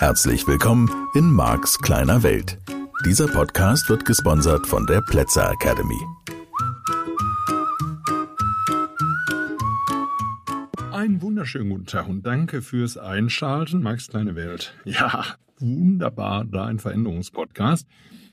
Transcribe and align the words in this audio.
Herzlich 0.00 0.46
willkommen 0.46 0.90
in 1.12 1.30
Marks 1.30 1.78
kleiner 1.78 2.22
Welt. 2.22 2.56
Dieser 3.04 3.28
Podcast 3.28 3.90
wird 3.90 4.06
gesponsert 4.06 4.66
von 4.66 4.86
der 4.86 5.02
Plätzer 5.02 5.52
Academy. 5.52 6.00
Einen 10.90 11.20
wunderschönen 11.20 11.68
guten 11.68 11.84
Tag 11.84 12.08
und 12.08 12.24
danke 12.24 12.62
fürs 12.62 12.96
Einschalten, 12.96 13.82
Marks 13.82 14.08
kleine 14.08 14.36
Welt. 14.36 14.72
Ja, 14.86 15.26
wunderbar, 15.58 16.46
da 16.46 16.64
ein 16.64 16.78
Veränderungspodcast. 16.78 17.86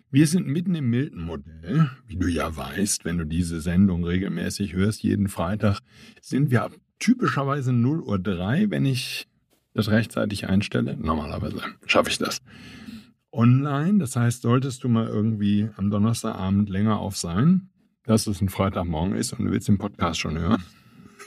Wir 0.09 0.26
sind 0.26 0.48
mitten 0.48 0.73
im 0.73 0.90
Milton-Modell. 0.90 1.90
Wie 2.08 2.16
du 2.16 2.27
ja 2.27 2.55
weißt, 2.55 3.04
wenn 3.04 3.18
du 3.18 3.26
diese 3.26 3.59
Sendung 3.59 4.05
regelmäßig 4.05 4.72
hörst, 4.72 5.04
jeden 5.04 5.27
Freitag, 5.27 5.81
sind 6.22 6.49
wir 6.49 6.72
typischerweise 6.99 7.73
0 7.73 8.04
Uhr 8.04 8.20
3, 8.20 8.70
wenn 8.70 8.86
ich 8.86 9.27
das 9.77 9.90
rechtzeitig 9.90 10.48
einstelle. 10.48 10.98
Normalerweise 10.98 11.62
schaffe 11.86 12.09
ich 12.09 12.17
das. 12.17 12.40
Online, 13.31 14.00
das 14.00 14.16
heißt, 14.16 14.41
solltest 14.41 14.84
du 14.84 14.90
mal 14.90 15.08
irgendwie 15.08 15.70
am 15.77 15.91
Donnerstagabend 15.91 16.70
länger 16.70 17.00
auf 17.00 17.16
sein, 17.16 17.70
dass 18.03 18.26
es 18.26 18.41
ein 18.41 18.50
Freitagmorgen 18.50 19.16
ist 19.16 19.34
und 19.34 19.45
du 19.45 19.52
willst 19.52 19.67
den 19.67 19.77
Podcast 19.77 20.20
schon 20.20 20.40
hören. 20.40 20.63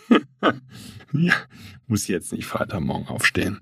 ja, 1.13 1.35
muss 1.87 2.09
jetzt 2.09 2.33
nicht 2.33 2.47
Freitagmorgen 2.47 3.07
aufstehen. 3.09 3.61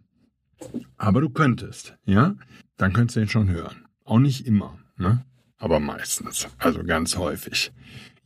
Aber 0.97 1.21
du 1.21 1.29
könntest, 1.29 1.97
ja? 2.05 2.35
Dann 2.77 2.93
könntest 2.93 3.17
du 3.17 3.21
den 3.21 3.29
schon 3.29 3.49
hören. 3.49 3.85
Auch 4.05 4.19
nicht 4.19 4.47
immer, 4.47 4.79
ne? 4.97 5.25
Aber 5.59 5.81
meistens, 5.81 6.49
also 6.59 6.83
ganz 6.85 7.17
häufig. 7.17 7.73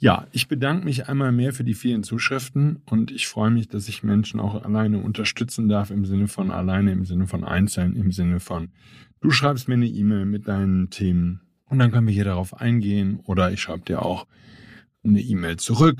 Ja, 0.02 0.26
ich 0.32 0.48
bedanke 0.48 0.84
mich 0.84 1.08
einmal 1.08 1.30
mehr 1.30 1.52
für 1.52 1.62
die 1.62 1.74
vielen 1.74 2.02
Zuschriften 2.02 2.82
und 2.86 3.12
ich 3.12 3.28
freue 3.28 3.52
mich, 3.52 3.68
dass 3.68 3.86
ich 3.86 4.02
Menschen 4.02 4.40
auch 4.40 4.64
alleine 4.64 4.98
unterstützen 4.98 5.68
darf, 5.68 5.92
im 5.92 6.04
Sinne 6.06 6.26
von 6.26 6.50
alleine, 6.50 6.90
im 6.90 7.04
Sinne 7.04 7.28
von 7.28 7.44
einzeln, 7.44 7.94
im 7.94 8.10
Sinne 8.10 8.40
von, 8.40 8.70
du 9.20 9.30
schreibst 9.30 9.68
mir 9.68 9.74
eine 9.74 9.86
E-Mail 9.86 10.24
mit 10.24 10.48
deinen 10.48 10.90
Themen 10.90 11.42
und 11.66 11.78
dann 11.78 11.92
können 11.92 12.08
wir 12.08 12.14
hier 12.14 12.24
darauf 12.24 12.60
eingehen 12.60 13.20
oder 13.26 13.52
ich 13.52 13.60
schreibe 13.60 13.84
dir 13.84 14.02
auch 14.02 14.26
eine 15.04 15.20
E-Mail 15.20 15.58
zurück. 15.58 15.98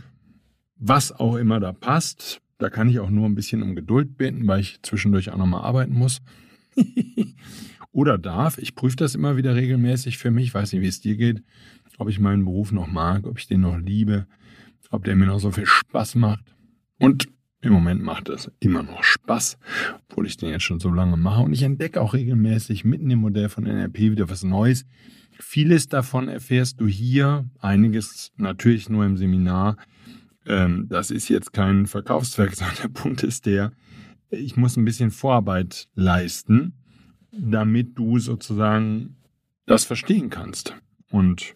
Was 0.74 1.12
auch 1.12 1.36
immer 1.36 1.60
da 1.60 1.72
passt, 1.72 2.40
da 2.58 2.70
kann 2.70 2.88
ich 2.88 2.98
auch 2.98 3.10
nur 3.10 3.26
ein 3.26 3.36
bisschen 3.36 3.62
um 3.62 3.76
Geduld 3.76 4.18
bitten, 4.18 4.48
weil 4.48 4.62
ich 4.62 4.82
zwischendurch 4.82 5.30
auch 5.30 5.38
nochmal 5.38 5.62
arbeiten 5.62 5.94
muss. 5.94 6.22
oder 7.92 8.18
darf. 8.18 8.58
Ich 8.58 8.74
prüfe 8.74 8.96
das 8.96 9.14
immer 9.14 9.36
wieder 9.36 9.54
regelmäßig 9.54 10.18
für 10.18 10.32
mich. 10.32 10.46
Ich 10.46 10.54
weiß 10.54 10.72
nicht, 10.72 10.82
wie 10.82 10.88
es 10.88 11.00
dir 11.00 11.14
geht 11.14 11.44
ob 11.98 12.08
ich 12.08 12.20
meinen 12.20 12.44
Beruf 12.44 12.72
noch 12.72 12.86
mag, 12.86 13.26
ob 13.26 13.38
ich 13.38 13.46
den 13.46 13.60
noch 13.60 13.78
liebe, 13.78 14.26
ob 14.90 15.04
der 15.04 15.16
mir 15.16 15.26
noch 15.26 15.38
so 15.38 15.50
viel 15.50 15.66
Spaß 15.66 16.16
macht. 16.16 16.54
Und 16.98 17.28
im 17.60 17.72
Moment 17.72 18.02
macht 18.02 18.28
es 18.28 18.50
immer 18.58 18.82
noch 18.82 19.04
Spaß, 19.04 19.56
obwohl 20.08 20.26
ich 20.26 20.36
den 20.36 20.50
jetzt 20.50 20.64
schon 20.64 20.80
so 20.80 20.90
lange 20.90 21.16
mache. 21.16 21.42
Und 21.42 21.52
ich 21.52 21.62
entdecke 21.62 22.00
auch 22.00 22.12
regelmäßig 22.12 22.84
mitten 22.84 23.10
im 23.10 23.20
Modell 23.20 23.48
von 23.48 23.64
NLP 23.64 23.98
wieder 23.98 24.28
was 24.28 24.42
Neues. 24.42 24.84
Vieles 25.38 25.88
davon 25.88 26.28
erfährst 26.28 26.80
du 26.80 26.86
hier, 26.86 27.48
einiges 27.60 28.32
natürlich 28.36 28.88
nur 28.88 29.04
im 29.04 29.16
Seminar. 29.16 29.76
Ähm, 30.44 30.86
das 30.88 31.10
ist 31.10 31.28
jetzt 31.28 31.52
kein 31.52 31.86
Verkaufszweck, 31.86 32.52
sondern 32.54 32.76
der 32.82 32.88
Punkt 32.88 33.22
ist 33.22 33.46
der, 33.46 33.72
ich 34.30 34.56
muss 34.56 34.76
ein 34.76 34.84
bisschen 34.84 35.10
Vorarbeit 35.10 35.88
leisten, 35.94 36.72
damit 37.30 37.96
du 37.96 38.18
sozusagen 38.18 39.16
das 39.66 39.84
verstehen 39.84 40.30
kannst. 40.30 40.74
Und 41.12 41.54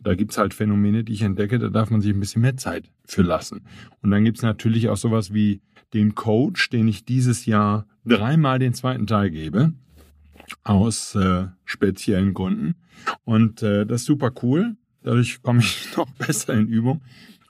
da 0.00 0.16
gibt's 0.16 0.36
halt 0.36 0.52
Phänomene, 0.52 1.04
die 1.04 1.12
ich 1.12 1.22
entdecke, 1.22 1.60
da 1.60 1.68
darf 1.68 1.90
man 1.90 2.00
sich 2.00 2.12
ein 2.12 2.18
bisschen 2.18 2.42
mehr 2.42 2.56
Zeit 2.56 2.90
für 3.06 3.22
lassen. 3.22 3.62
Und 4.02 4.10
dann 4.10 4.24
gibt's 4.24 4.42
natürlich 4.42 4.88
auch 4.88 4.96
sowas 4.96 5.32
wie 5.32 5.62
den 5.94 6.16
Coach, 6.16 6.70
den 6.70 6.88
ich 6.88 7.04
dieses 7.04 7.46
Jahr 7.46 7.86
dreimal 8.04 8.58
den 8.58 8.74
zweiten 8.74 9.06
Teil 9.06 9.30
gebe, 9.30 9.72
aus 10.64 11.14
äh, 11.14 11.46
speziellen 11.64 12.34
Gründen. 12.34 12.74
Und 13.24 13.62
äh, 13.62 13.86
das 13.86 14.02
ist 14.02 14.06
super 14.06 14.32
cool. 14.42 14.76
Dadurch 15.04 15.40
komme 15.40 15.60
ich 15.60 15.86
noch 15.96 16.10
besser 16.12 16.54
in 16.54 16.66
Übung. 16.66 17.00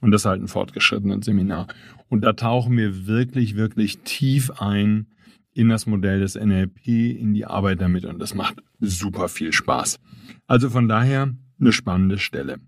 Und 0.03 0.11
das 0.11 0.23
ist 0.23 0.27
halt 0.27 0.43
ein 0.43 0.49
fortgeschrittenes 0.49 1.25
Seminar. 1.25 1.69
Und 2.09 2.21
da 2.21 2.35
tauchen 2.35 2.77
wir 2.77 3.07
wirklich, 3.07 3.57
wirklich 3.57 4.01
tief 4.01 4.51
ein 4.61 5.07
in 5.55 5.71
das 5.71 5.87
Modell 5.87 6.21
des 6.21 6.35
NLP, 6.35 6.87
in 6.87 7.33
die 7.33 7.47
Arbeit 7.47 7.81
damit. 7.81 8.05
Und 8.05 8.19
das 8.19 8.35
macht 8.35 8.57
super 8.79 9.29
viel 9.29 9.55
Spaß. 9.55 9.99
Also 10.47 10.69
von 10.69 10.87
daher 10.87 11.35
eine 11.61 11.73
spannende 11.73 12.19
Stelle. 12.19 12.59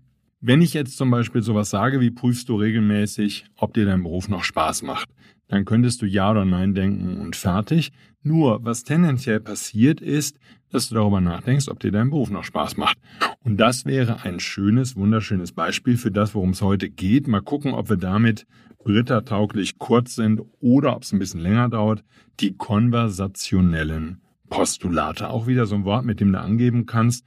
Wenn 0.41 0.61
ich 0.61 0.73
jetzt 0.73 0.97
zum 0.97 1.11
Beispiel 1.11 1.41
sowas 1.41 1.69
sage, 1.69 1.99
wie 1.99 2.11
prüfst 2.11 2.47
du 2.47 2.55
regelmäßig, 2.55 3.45
ob 3.57 3.73
dir 3.73 3.85
dein 3.85 4.03
Beruf 4.03 4.29
noch 4.29 4.43
Spaß 4.43 4.83
macht, 4.83 5.09
dann 5.49 5.65
könntest 5.65 6.01
du 6.01 6.05
Ja 6.05 6.31
oder 6.31 6.45
Nein 6.45 6.73
denken 6.73 7.17
und 7.17 7.35
fertig. 7.35 7.91
Nur, 8.21 8.63
was 8.63 8.83
tendenziell 8.83 9.39
passiert 9.39 9.99
ist, 9.99 10.37
dass 10.69 10.87
du 10.87 10.95
darüber 10.95 11.19
nachdenkst, 11.19 11.67
ob 11.67 11.79
dir 11.79 11.91
dein 11.91 12.09
Beruf 12.09 12.29
noch 12.29 12.43
Spaß 12.43 12.77
macht. 12.77 12.97
Und 13.43 13.57
das 13.57 13.85
wäre 13.85 14.23
ein 14.23 14.39
schönes, 14.39 14.95
wunderschönes 14.95 15.51
Beispiel 15.51 15.97
für 15.97 16.11
das, 16.11 16.35
worum 16.35 16.51
es 16.51 16.61
heute 16.61 16.89
geht. 16.89 17.27
Mal 17.27 17.41
gucken, 17.41 17.73
ob 17.73 17.89
wir 17.89 17.97
damit 17.97 18.45
britta-tauglich 18.77 19.77
kurz 19.77 20.15
sind 20.15 20.41
oder 20.59 20.95
ob 20.95 21.03
es 21.03 21.11
ein 21.11 21.19
bisschen 21.19 21.41
länger 21.41 21.69
dauert. 21.69 22.03
Die 22.39 22.55
konversationellen 22.55 24.21
Postulate. 24.49 25.29
Auch 25.29 25.47
wieder 25.47 25.65
so 25.65 25.75
ein 25.75 25.85
Wort, 25.85 26.05
mit 26.05 26.19
dem 26.19 26.31
du 26.31 26.39
angeben 26.39 26.85
kannst, 26.85 27.25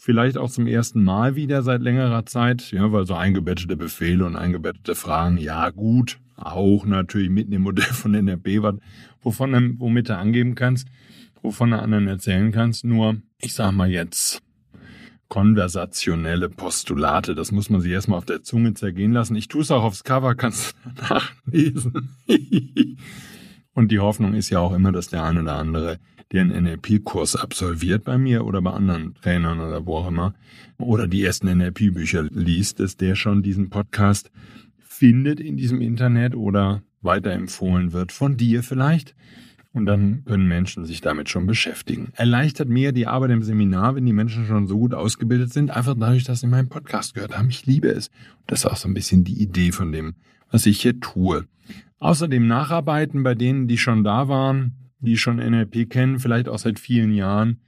vielleicht 0.00 0.38
auch 0.38 0.50
zum 0.50 0.66
ersten 0.66 1.04
Mal 1.04 1.36
wieder 1.36 1.62
seit 1.62 1.82
längerer 1.82 2.24
Zeit, 2.24 2.72
ja, 2.72 2.90
weil 2.90 3.06
so 3.06 3.14
eingebettete 3.14 3.76
Befehle 3.76 4.24
und 4.24 4.34
eingebettete 4.34 4.94
Fragen, 4.94 5.36
ja 5.36 5.68
gut, 5.68 6.18
auch 6.36 6.86
natürlich 6.86 7.28
mitten 7.28 7.52
im 7.52 7.62
Modell 7.62 7.84
von 7.84 8.14
NRP, 8.14 8.62
wovon, 9.20 9.76
womit 9.78 10.08
du 10.08 10.16
angeben 10.16 10.54
kannst, 10.54 10.88
wovon 11.42 11.72
du 11.72 11.78
anderen 11.78 12.08
erzählen 12.08 12.50
kannst, 12.50 12.82
nur, 12.82 13.20
ich 13.38 13.52
sag 13.52 13.72
mal 13.72 13.90
jetzt, 13.90 14.42
konversationelle 15.28 16.48
Postulate, 16.48 17.34
das 17.34 17.52
muss 17.52 17.68
man 17.68 17.82
sich 17.82 17.92
erstmal 17.92 18.18
auf 18.18 18.24
der 18.24 18.42
Zunge 18.42 18.72
zergehen 18.72 19.12
lassen. 19.12 19.36
Ich 19.36 19.48
tue 19.48 19.60
es 19.60 19.70
auch 19.70 19.84
aufs 19.84 20.02
Cover, 20.02 20.34
kannst 20.34 20.74
du 20.82 21.02
nachlesen. 21.14 22.16
und 23.74 23.92
die 23.92 24.00
Hoffnung 24.00 24.32
ist 24.32 24.48
ja 24.48 24.60
auch 24.60 24.72
immer, 24.72 24.92
dass 24.92 25.08
der 25.08 25.24
eine 25.24 25.42
oder 25.42 25.56
andere 25.56 25.98
der 26.32 26.42
einen 26.42 26.64
NLP-Kurs 26.64 27.36
absolviert 27.36 28.04
bei 28.04 28.18
mir 28.18 28.44
oder 28.44 28.62
bei 28.62 28.70
anderen 28.70 29.14
Trainern 29.14 29.60
oder 29.60 29.84
wo 29.86 29.96
auch 29.96 30.08
immer, 30.08 30.34
oder 30.78 31.06
die 31.06 31.24
ersten 31.24 31.48
NLP-Bücher 31.48 32.22
liest, 32.30 32.80
dass 32.80 32.96
der 32.96 33.14
schon 33.14 33.42
diesen 33.42 33.70
Podcast 33.70 34.30
findet 34.78 35.40
in 35.40 35.56
diesem 35.56 35.80
Internet 35.80 36.34
oder 36.34 36.82
weiterempfohlen 37.02 37.92
wird 37.92 38.12
von 38.12 38.36
dir 38.36 38.62
vielleicht. 38.62 39.14
Und 39.72 39.86
dann 39.86 40.24
können 40.24 40.48
Menschen 40.48 40.84
sich 40.84 41.00
damit 41.00 41.28
schon 41.28 41.46
beschäftigen. 41.46 42.08
Erleichtert 42.16 42.68
mir 42.68 42.90
die 42.90 43.06
Arbeit 43.06 43.30
im 43.30 43.44
Seminar, 43.44 43.94
wenn 43.94 44.04
die 44.04 44.12
Menschen 44.12 44.46
schon 44.46 44.66
so 44.66 44.78
gut 44.78 44.94
ausgebildet 44.94 45.52
sind, 45.52 45.70
einfach 45.70 45.94
dadurch, 45.96 46.24
dass 46.24 46.40
sie 46.40 46.48
meinen 46.48 46.68
Podcast 46.68 47.14
gehört 47.14 47.38
haben. 47.38 47.50
Ich 47.50 47.66
liebe 47.66 47.88
es. 47.88 48.10
Das 48.48 48.60
ist 48.60 48.66
auch 48.66 48.76
so 48.76 48.88
ein 48.88 48.94
bisschen 48.94 49.22
die 49.22 49.40
Idee 49.40 49.70
von 49.70 49.92
dem, 49.92 50.14
was 50.50 50.66
ich 50.66 50.80
hier 50.82 50.98
tue. 50.98 51.44
Außerdem 52.00 52.48
Nacharbeiten 52.48 53.22
bei 53.22 53.36
denen, 53.36 53.68
die 53.68 53.78
schon 53.78 54.02
da 54.02 54.26
waren, 54.26 54.74
die 55.00 55.16
schon 55.16 55.36
NLP 55.36 55.88
kennen, 55.88 56.18
vielleicht 56.18 56.48
auch 56.48 56.58
seit 56.58 56.78
vielen 56.78 57.12
Jahren. 57.12 57.60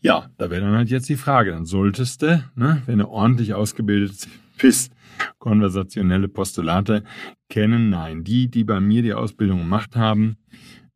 Ja, 0.00 0.30
da 0.38 0.50
wäre 0.50 0.62
dann 0.62 0.76
halt 0.76 0.90
jetzt 0.90 1.08
die 1.08 1.16
Frage, 1.16 1.50
dann 1.50 1.64
solltest 1.64 2.22
du, 2.22 2.44
ne, 2.54 2.82
wenn 2.86 2.98
du 2.98 3.08
ordentlich 3.08 3.54
ausgebildet 3.54 4.28
bist, 4.58 4.92
konversationelle 5.38 6.28
Postulate 6.28 7.02
kennen. 7.48 7.90
Nein, 7.90 8.24
die, 8.24 8.48
die 8.48 8.64
bei 8.64 8.80
mir 8.80 9.02
die 9.02 9.14
Ausbildung 9.14 9.58
gemacht 9.58 9.96
haben, 9.96 10.36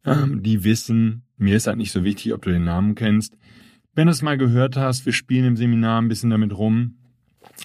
ähm, 0.05 0.43
die 0.43 0.65
wissen, 0.65 1.25
mir 1.37 1.57
ist 1.57 1.67
halt 1.67 1.79
nicht 1.79 1.93
so 1.93 2.05
wichtig, 2.05 2.33
ob 2.33 2.43
du 2.43 2.51
den 2.51 2.65
Namen 2.65 2.95
kennst. 2.95 3.37
Wenn 3.95 4.07
du 4.07 4.13
es 4.13 4.23
mal 4.23 4.39
gehört 4.39 4.77
hast, 4.77 5.05
wir 5.05 5.13
spielen 5.13 5.45
im 5.45 5.57
Seminar 5.57 6.01
ein 6.01 6.09
bisschen 6.09 6.31
damit 6.31 6.57
rum, 6.57 6.97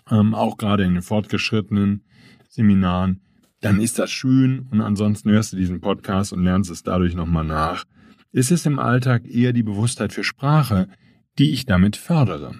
ähm, 0.09 0.33
auch 0.33 0.57
gerade 0.57 0.83
in 0.83 0.93
den 0.93 1.03
fortgeschrittenen 1.03 2.03
Seminaren, 2.49 3.21
dann 3.61 3.79
ist 3.79 3.97
das 3.99 4.11
schön 4.11 4.67
und 4.71 4.81
ansonsten 4.81 5.31
hörst 5.31 5.53
du 5.53 5.57
diesen 5.57 5.81
Podcast 5.81 6.33
und 6.33 6.43
lernst 6.43 6.69
es 6.69 6.83
dadurch 6.83 7.15
nochmal 7.15 7.45
nach 7.45 7.85
ist 8.37 8.51
es 8.51 8.67
im 8.67 8.77
Alltag 8.77 9.25
eher 9.27 9.51
die 9.51 9.63
Bewusstheit 9.63 10.13
für 10.13 10.23
Sprache, 10.23 10.87
die 11.39 11.53
ich 11.53 11.65
damit 11.65 11.95
fördere. 11.95 12.53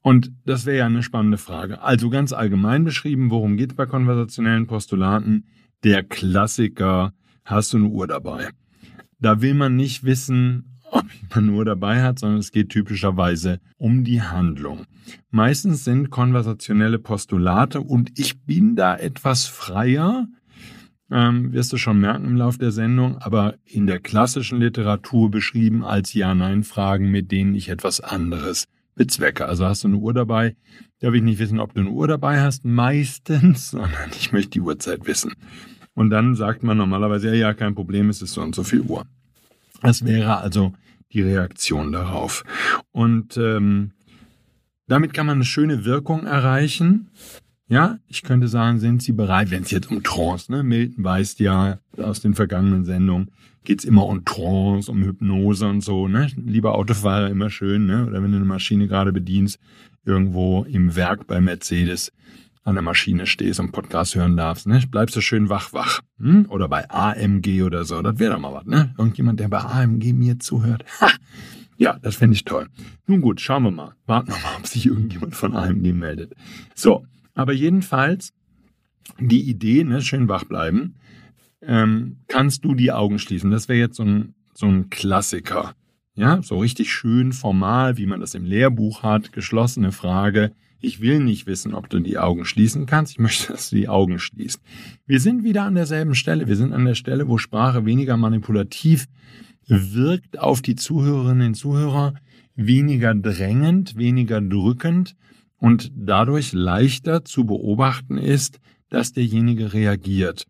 Und 0.00 0.30
das 0.46 0.64
wäre 0.64 0.78
ja 0.78 0.86
eine 0.86 1.02
spannende 1.02 1.38
Frage. 1.38 1.82
Also 1.82 2.08
ganz 2.08 2.32
allgemein 2.32 2.84
beschrieben, 2.84 3.32
worum 3.32 3.56
geht 3.56 3.72
es 3.72 3.76
bei 3.76 3.86
konversationellen 3.86 4.68
Postulaten? 4.68 5.48
Der 5.82 6.04
Klassiker, 6.04 7.14
hast 7.44 7.72
du 7.72 7.78
eine 7.78 7.88
Uhr 7.88 8.06
dabei? 8.06 8.50
Da 9.18 9.42
will 9.42 9.54
man 9.54 9.74
nicht 9.74 10.04
wissen, 10.04 10.78
ob 10.92 11.04
man 11.34 11.48
eine 11.48 11.52
Uhr 11.52 11.64
dabei 11.64 12.04
hat, 12.04 12.20
sondern 12.20 12.38
es 12.38 12.52
geht 12.52 12.68
typischerweise 12.68 13.58
um 13.76 14.04
die 14.04 14.22
Handlung. 14.22 14.84
Meistens 15.30 15.82
sind 15.82 16.10
konversationelle 16.10 17.00
Postulate 17.00 17.80
und 17.80 18.16
ich 18.16 18.44
bin 18.44 18.76
da 18.76 18.96
etwas 18.96 19.46
freier, 19.46 20.28
ähm, 21.10 21.52
wirst 21.52 21.72
du 21.72 21.76
schon 21.76 22.00
merken 22.00 22.24
im 22.24 22.36
Laufe 22.36 22.58
der 22.58 22.70
Sendung, 22.70 23.18
aber 23.18 23.54
in 23.64 23.86
der 23.86 23.98
klassischen 23.98 24.58
Literatur 24.60 25.30
beschrieben 25.30 25.84
als 25.84 26.12
Ja-Nein-Fragen, 26.14 27.10
mit 27.10 27.30
denen 27.32 27.54
ich 27.54 27.68
etwas 27.68 28.00
anderes 28.00 28.66
bezwecke. 28.94 29.46
Also 29.46 29.64
hast 29.64 29.84
du 29.84 29.88
eine 29.88 29.96
Uhr 29.96 30.12
dabei, 30.12 30.56
darf 31.00 31.14
ich 31.14 31.22
nicht 31.22 31.38
wissen, 31.38 31.60
ob 31.60 31.72
du 31.72 31.80
eine 31.80 31.90
Uhr 31.90 32.08
dabei 32.08 32.42
hast, 32.42 32.64
meistens, 32.64 33.70
sondern 33.70 34.10
ich 34.18 34.32
möchte 34.32 34.50
die 34.50 34.60
Uhrzeit 34.60 35.06
wissen. 35.06 35.32
Und 35.94 36.10
dann 36.10 36.34
sagt 36.34 36.62
man 36.62 36.76
normalerweise, 36.76 37.28
ja, 37.28 37.34
ja, 37.34 37.54
kein 37.54 37.74
Problem, 37.74 38.08
es 38.08 38.22
ist 38.22 38.34
so 38.34 38.42
und 38.42 38.54
so 38.54 38.62
viel 38.62 38.82
Uhr. 38.82 39.06
Das 39.82 40.04
wäre 40.04 40.36
also 40.36 40.72
die 41.12 41.22
Reaktion 41.22 41.92
darauf. 41.92 42.44
Und 42.92 43.36
ähm, 43.36 43.92
damit 44.86 45.12
kann 45.12 45.26
man 45.26 45.36
eine 45.36 45.44
schöne 45.44 45.84
Wirkung 45.84 46.24
erreichen. 46.24 47.08
Ja, 47.68 47.98
ich 48.06 48.22
könnte 48.22 48.48
sagen, 48.48 48.78
sind 48.78 49.02
Sie 49.02 49.12
bereit, 49.12 49.50
wenn 49.50 49.62
es 49.62 49.70
jetzt 49.70 49.90
um 49.90 50.02
Trance, 50.02 50.50
ne? 50.50 50.62
Milton 50.62 51.04
weiß 51.04 51.38
ja 51.38 51.78
aus 51.98 52.20
den 52.20 52.34
vergangenen 52.34 52.86
Sendungen, 52.86 53.30
geht's 53.64 53.84
immer 53.84 54.06
um 54.06 54.24
Trance, 54.24 54.90
um 54.90 55.02
Hypnose 55.02 55.66
und 55.68 55.82
so, 55.82 56.08
ne? 56.08 56.28
Lieber 56.36 56.74
Autofahrer 56.74 57.28
immer 57.28 57.50
schön, 57.50 57.84
ne? 57.84 58.06
Oder 58.06 58.22
wenn 58.22 58.30
du 58.30 58.38
eine 58.38 58.46
Maschine 58.46 58.88
gerade 58.88 59.12
bedienst, 59.12 59.58
irgendwo 60.06 60.64
im 60.64 60.96
Werk 60.96 61.26
bei 61.26 61.42
Mercedes 61.42 62.10
an 62.64 62.74
der 62.74 62.82
Maschine 62.82 63.26
stehst 63.26 63.60
und 63.60 63.72
Podcast 63.72 64.14
hören 64.14 64.38
darfst, 64.38 64.66
ne? 64.66 64.82
Bleibst 64.90 65.14
du 65.16 65.20
schön 65.20 65.50
wach, 65.50 65.74
wach. 65.74 66.00
Hm? 66.18 66.46
Oder 66.48 66.68
bei 66.68 66.88
AMG 66.88 67.62
oder 67.64 67.84
so, 67.84 68.00
das 68.00 68.18
wäre 68.18 68.32
doch 68.32 68.40
mal 68.40 68.54
was, 68.54 68.64
ne? 68.64 68.94
Irgendjemand, 68.96 69.40
der 69.40 69.48
bei 69.48 69.60
AMG 69.60 70.14
mir 70.14 70.38
zuhört. 70.38 70.86
Ha! 71.02 71.10
Ja, 71.76 71.98
das 72.00 72.16
fände 72.16 72.34
ich 72.34 72.44
toll. 72.44 72.66
Nun 73.06 73.20
gut, 73.20 73.42
schauen 73.42 73.62
wir 73.62 73.70
mal. 73.70 73.92
Warten 74.06 74.28
wir 74.28 74.38
mal, 74.38 74.56
ob 74.58 74.66
sich 74.66 74.86
irgendjemand 74.86 75.36
von 75.36 75.54
AMG 75.54 75.92
meldet. 75.92 76.34
So, 76.74 77.04
aber 77.38 77.52
jedenfalls 77.52 78.32
die 79.20 79.48
Idee, 79.48 79.84
ne, 79.84 80.02
schön 80.02 80.28
wach 80.28 80.42
bleiben, 80.42 80.96
ähm, 81.62 82.16
kannst 82.26 82.64
du 82.64 82.74
die 82.74 82.90
Augen 82.90 83.20
schließen. 83.20 83.52
Das 83.52 83.68
wäre 83.68 83.78
jetzt 83.78 83.96
so 83.96 84.02
ein, 84.02 84.34
so 84.54 84.66
ein 84.66 84.90
Klassiker. 84.90 85.74
Ja, 86.16 86.42
so 86.42 86.58
richtig 86.58 86.92
schön 86.92 87.32
formal, 87.32 87.96
wie 87.96 88.06
man 88.06 88.18
das 88.18 88.34
im 88.34 88.44
Lehrbuch 88.44 89.04
hat, 89.04 89.30
geschlossene 89.30 89.92
Frage. 89.92 90.50
Ich 90.80 91.00
will 91.00 91.20
nicht 91.20 91.46
wissen, 91.46 91.74
ob 91.74 91.88
du 91.88 92.00
die 92.00 92.18
Augen 92.18 92.44
schließen 92.44 92.86
kannst. 92.86 93.12
Ich 93.12 93.18
möchte, 93.20 93.46
dass 93.52 93.70
du 93.70 93.76
die 93.76 93.88
Augen 93.88 94.18
schließt. 94.18 94.60
Wir 95.06 95.20
sind 95.20 95.44
wieder 95.44 95.62
an 95.62 95.76
derselben 95.76 96.16
Stelle. 96.16 96.48
Wir 96.48 96.56
sind 96.56 96.72
an 96.72 96.86
der 96.86 96.96
Stelle, 96.96 97.28
wo 97.28 97.38
Sprache 97.38 97.86
weniger 97.86 98.16
manipulativ 98.16 99.06
wirkt 99.68 100.40
auf 100.40 100.60
die 100.60 100.74
Zuhörerinnen 100.74 101.48
und 101.48 101.54
Zuhörer, 101.54 102.14
weniger 102.56 103.14
drängend, 103.14 103.96
weniger 103.96 104.40
drückend 104.40 105.14
und 105.58 105.92
dadurch 105.94 106.52
leichter 106.52 107.24
zu 107.24 107.44
beobachten 107.44 108.16
ist, 108.16 108.60
dass 108.88 109.12
derjenige 109.12 109.72
reagiert. 109.72 110.46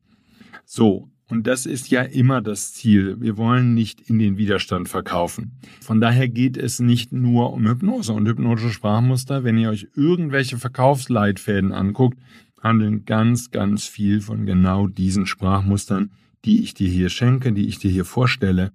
So, 0.64 1.10
und 1.31 1.46
das 1.46 1.66
ist 1.66 1.90
ja 1.90 2.02
immer 2.02 2.40
das 2.40 2.72
Ziel. 2.72 3.20
Wir 3.20 3.37
wollen 3.37 3.75
nicht 3.75 4.00
in 4.00 4.19
den 4.19 4.38
Widerstand 4.38 4.88
verkaufen. 4.88 5.58
Von 5.81 6.00
daher 6.00 6.28
geht 6.28 6.56
es 6.56 6.81
nicht 6.81 7.12
nur 7.12 7.52
um 7.52 7.66
Hypnose 7.66 8.14
und 8.14 8.26
hypnotische 8.26 8.70
Sprachmuster. 8.70 9.44
Wenn 9.44 9.58
ihr 9.58 9.69
euch 9.69 9.88
irgendwelche 9.94 10.56
Verkaufsleitfäden 10.56 11.72
anguckt, 11.72 12.19
handeln 12.62 13.05
ganz, 13.05 13.50
ganz 13.50 13.87
viel 13.87 14.20
von 14.20 14.46
genau 14.46 14.87
diesen 14.87 15.26
Sprachmustern, 15.26 16.12
die 16.44 16.62
ich 16.62 16.72
dir 16.72 16.88
hier 16.88 17.10
schenke, 17.10 17.52
die 17.52 17.69
ich 17.69 17.78
dir 17.78 17.90
hier 17.90 18.06
vorstelle, 18.06 18.72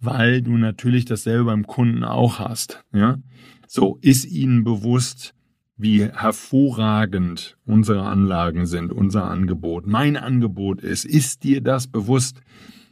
weil 0.00 0.42
du 0.42 0.56
natürlich 0.56 1.04
dasselbe 1.04 1.46
beim 1.46 1.66
Kunden 1.66 2.04
auch 2.04 2.38
hast. 2.38 2.84
Ja? 2.92 3.18
So, 3.66 3.98
ist 4.02 4.24
ihnen 4.24 4.62
bewusst, 4.62 5.34
wie 5.78 6.04
hervorragend 6.04 7.56
unsere 7.64 8.02
Anlagen 8.02 8.66
sind, 8.66 8.92
unser 8.92 9.30
Angebot, 9.30 9.86
mein 9.86 10.16
Angebot 10.16 10.82
ist. 10.82 11.04
Ist 11.04 11.44
dir 11.44 11.62
das 11.62 11.86
bewusst? 11.86 12.40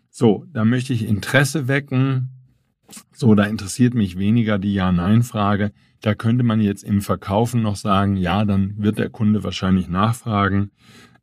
So, 0.09 0.47
da 0.53 0.65
möchte 0.65 0.93
ich 0.93 1.05
Interesse 1.05 1.69
wecken. 1.69 2.31
So, 3.13 3.35
da 3.35 3.45
interessiert 3.45 3.95
mich 3.95 4.17
weniger 4.17 4.59
die 4.59 4.73
Ja-Nein-Frage. 4.73 5.73
Da 6.01 6.15
könnte 6.15 6.45
man 6.45 6.61
jetzt 6.61 6.85
im 6.85 7.03
Verkaufen 7.03 7.61
noch 7.61 7.77
sagen, 7.77 8.17
ja, 8.17 8.45
dann 8.45 8.75
wird 8.79 8.99
der 8.99 9.11
Kunde 9.11 9.43
wahrscheinlich 9.43 9.89
nachfragen. 9.89 10.71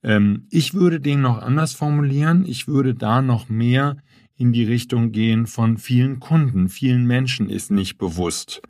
Ähm, 0.04 0.48
ich 0.50 0.74
würde 0.74 1.00
den 1.00 1.22
noch 1.22 1.42
anders 1.42 1.74
formulieren. 1.74 2.46
Ich 2.46 2.68
würde 2.68 2.94
da 2.94 3.22
noch 3.22 3.48
mehr 3.48 3.98
in 4.36 4.52
die 4.52 4.66
Richtung 4.66 5.14
gehen 5.14 5.48
von 5.48 5.78
vielen 5.78 6.20
Kunden. 6.20 6.68
Vielen 6.68 7.08
Menschen 7.08 7.50
ist 7.50 7.72
nicht 7.72 7.98
bewusst. 7.98 8.62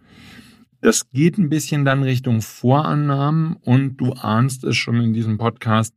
Das 0.84 1.10
geht 1.12 1.38
ein 1.38 1.48
bisschen 1.48 1.86
dann 1.86 2.04
Richtung 2.04 2.42
Vorannahmen 2.42 3.56
und 3.62 3.96
du 3.96 4.12
ahnst 4.12 4.66
es 4.66 4.76
schon 4.76 5.00
in 5.00 5.14
diesem 5.14 5.38
Podcast, 5.38 5.96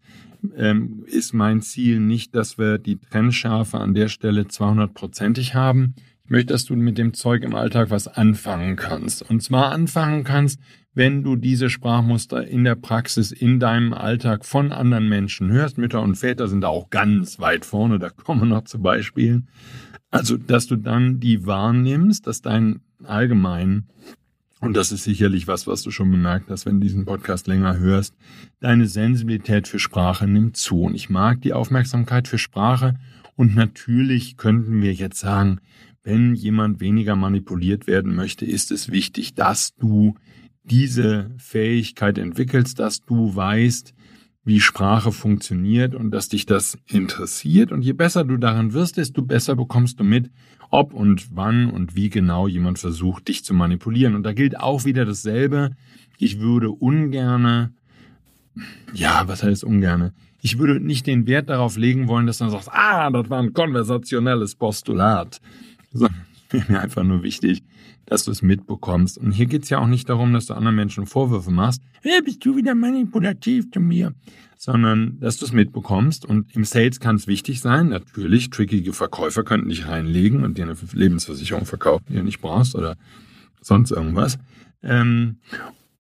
ähm, 0.56 1.03
ist 1.06 1.35
mein 1.35 1.61
Ziel 1.61 1.99
nicht, 1.99 2.37
dass 2.37 2.56
wir 2.56 2.79
die 2.79 2.97
Trennschärfe 2.97 3.79
an 3.79 3.94
der 3.94 4.06
Stelle 4.06 4.43
200-prozentig 4.43 5.55
haben. 5.55 5.97
Ich 6.25 6.31
möchte, 6.31 6.53
dass 6.53 6.67
du 6.67 6.77
mit 6.77 6.99
dem 6.99 7.15
Zeug 7.15 7.43
im 7.43 7.56
Alltag 7.56 7.91
was 7.91 8.06
anfangen 8.06 8.77
kannst. 8.77 9.29
Und 9.29 9.43
zwar 9.43 9.73
anfangen 9.73 10.23
kannst, 10.23 10.61
wenn 10.94 11.25
du 11.25 11.35
diese 11.35 11.69
Sprachmuster 11.69 12.47
in 12.47 12.62
der 12.62 12.77
Praxis, 12.77 13.32
in 13.32 13.59
deinem 13.59 13.93
Alltag 13.93 14.44
von 14.44 14.71
anderen 14.71 15.09
Menschen 15.09 15.50
hörst. 15.50 15.79
Mütter 15.79 16.00
und 16.00 16.15
Väter 16.15 16.47
sind 16.47 16.61
da 16.61 16.69
auch 16.69 16.91
ganz 16.91 17.41
weit 17.41 17.65
vorne, 17.65 17.99
da 17.99 18.11
kommen 18.11 18.43
wir 18.43 18.47
noch 18.47 18.65
zu 18.65 18.81
Beispielen. 18.81 19.49
Also, 20.12 20.37
dass 20.37 20.69
du 20.69 20.77
dann 20.77 21.19
die 21.19 21.44
wahrnimmst, 21.44 22.29
dass 22.29 22.41
dein 22.41 22.82
allgemein 23.03 23.89
und 24.61 24.75
das 24.75 24.91
ist 24.91 25.05
sicherlich 25.05 25.47
was, 25.47 25.67
was 25.67 25.82
du 25.82 25.91
schon 25.91 26.11
bemerkt 26.11 26.50
hast, 26.50 26.64
wenn 26.64 26.81
du 26.81 26.87
diesen 26.87 27.05
Podcast 27.05 27.47
länger 27.47 27.79
hörst. 27.79 28.14
Deine 28.61 28.87
Sensibilität 28.87 29.69
für 29.69 29.79
Sprache 29.79 30.26
nimmt 30.26 30.56
zu. 30.56 30.82
Und 30.82 30.94
ich 30.94 31.11
mag 31.11 31.43
die 31.43 31.53
Aufmerksamkeit 31.53 32.26
für 32.26 32.38
Sprache. 32.38 32.94
Und 33.35 33.55
natürlich 33.55 34.38
könnten 34.38 34.81
wir 34.81 34.94
jetzt 34.94 35.20
sagen, 35.20 35.61
wenn 36.03 36.35
jemand 36.35 36.81
weniger 36.81 37.17
manipuliert 37.17 37.87
werden 37.87 38.14
möchte, 38.14 38.47
ist 38.47 38.70
es 38.70 38.91
wichtig, 38.91 39.35
dass 39.35 39.75
du 39.75 40.14
diese 40.64 41.31
Fähigkeit 41.37 42.17
entwickelst, 42.17 42.79
dass 42.79 43.05
du 43.05 43.37
weißt, 43.37 43.93
wie 44.46 44.60
Sprache 44.60 45.10
funktioniert 45.10 45.96
und 45.96 46.12
dass 46.12 46.28
dich 46.28 46.46
das 46.46 46.78
interessiert. 46.87 47.72
Und 47.72 47.82
je 47.82 47.93
besser 47.93 48.22
du 48.22 48.37
daran 48.37 48.72
wirst, 48.72 48.96
desto 48.96 49.22
besser 49.22 49.56
bekommst 49.56 49.98
du 49.98 50.04
mit, 50.04 50.31
ob 50.70 50.94
und 50.94 51.34
wann 51.34 51.69
und 51.69 51.96
wie 51.96 52.10
genau 52.10 52.46
jemand 52.46 52.78
versucht, 52.78 53.26
dich 53.26 53.44
zu 53.44 53.54
manipulieren. 53.54 54.14
Und 54.14 54.22
da 54.22 54.32
gilt 54.32 54.58
auch 54.58 54.84
wieder 54.84 55.04
dasselbe. 55.04 55.72
Ich 56.19 56.38
würde 56.38 56.70
ungerne, 56.70 57.72
ja, 58.94 59.25
was 59.26 59.43
heißt 59.43 59.64
ungerne? 59.64 60.14
Ich 60.40 60.58
würde 60.58 60.78
nicht 60.78 61.08
den 61.08 61.26
Wert 61.26 61.48
darauf 61.48 61.76
legen 61.76 62.06
wollen, 62.06 62.28
dass 62.28 62.38
du 62.38 62.48
sagst, 62.48 62.70
ah, 62.70 63.10
das 63.10 63.28
war 63.28 63.40
ein 63.43 63.52
konversationelles 63.52 64.54
Postulat. 64.54 65.40
Sondern 65.93 66.25
mir 66.69 66.81
einfach 66.81 67.02
nur 67.02 67.25
wichtig, 67.25 67.64
dass 68.06 68.25
du 68.25 68.31
es 68.31 68.43
mitbekommst. 68.43 69.19
Und 69.19 69.32
hier 69.32 69.47
geht 69.47 69.64
es 69.64 69.69
ja 69.69 69.79
auch 69.79 69.87
nicht 69.87 70.08
darum, 70.08 70.32
dass 70.32 70.47
du 70.47 70.55
anderen 70.55 70.76
Menschen 70.76 71.06
Vorwürfe 71.06 71.50
machst. 71.50 71.82
Hey, 72.03 72.23
bist 72.23 72.44
du 72.44 72.56
wieder 72.56 72.75
manipulativ 72.75 73.70
zu 73.70 73.81
mir? 73.81 74.14
Sondern, 74.56 75.20
dass 75.20 75.37
du 75.37 75.44
es 75.44 75.53
mitbekommst. 75.53 76.25
Und 76.25 76.55
im 76.55 76.64
Sales 76.64 77.00
kann 77.00 77.17
es 77.17 77.26
wichtig 77.26 77.60
sein. 77.60 77.89
Natürlich, 77.89 78.51
trickige 78.51 78.93
Verkäufer 78.93 79.44
könnten 79.44 79.69
dich 79.69 79.86
reinlegen 79.86 80.44
und 80.44 80.56
dir 80.56 80.65
eine 80.65 80.77
Lebensversicherung 80.93 81.67
verkaufen, 81.67 82.06
die 82.08 82.15
du 82.15 82.22
nicht 82.22 82.41
brauchst 82.41 82.75
oder 82.75 82.96
sonst 83.60 83.91
irgendwas. 83.91 84.39
Ähm, 84.82 85.39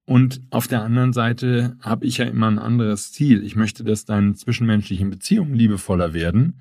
und 0.06 0.40
auf 0.50 0.68
der 0.68 0.82
anderen 0.82 1.12
Seite 1.12 1.76
habe 1.80 2.06
ich 2.06 2.18
ja 2.18 2.26
immer 2.26 2.46
ein 2.46 2.60
anderes 2.60 3.10
Ziel. 3.10 3.42
Ich 3.42 3.56
möchte, 3.56 3.82
dass 3.82 4.04
deine 4.04 4.34
zwischenmenschlichen 4.34 5.10
Beziehungen 5.10 5.54
liebevoller 5.54 6.14
werden. 6.14 6.60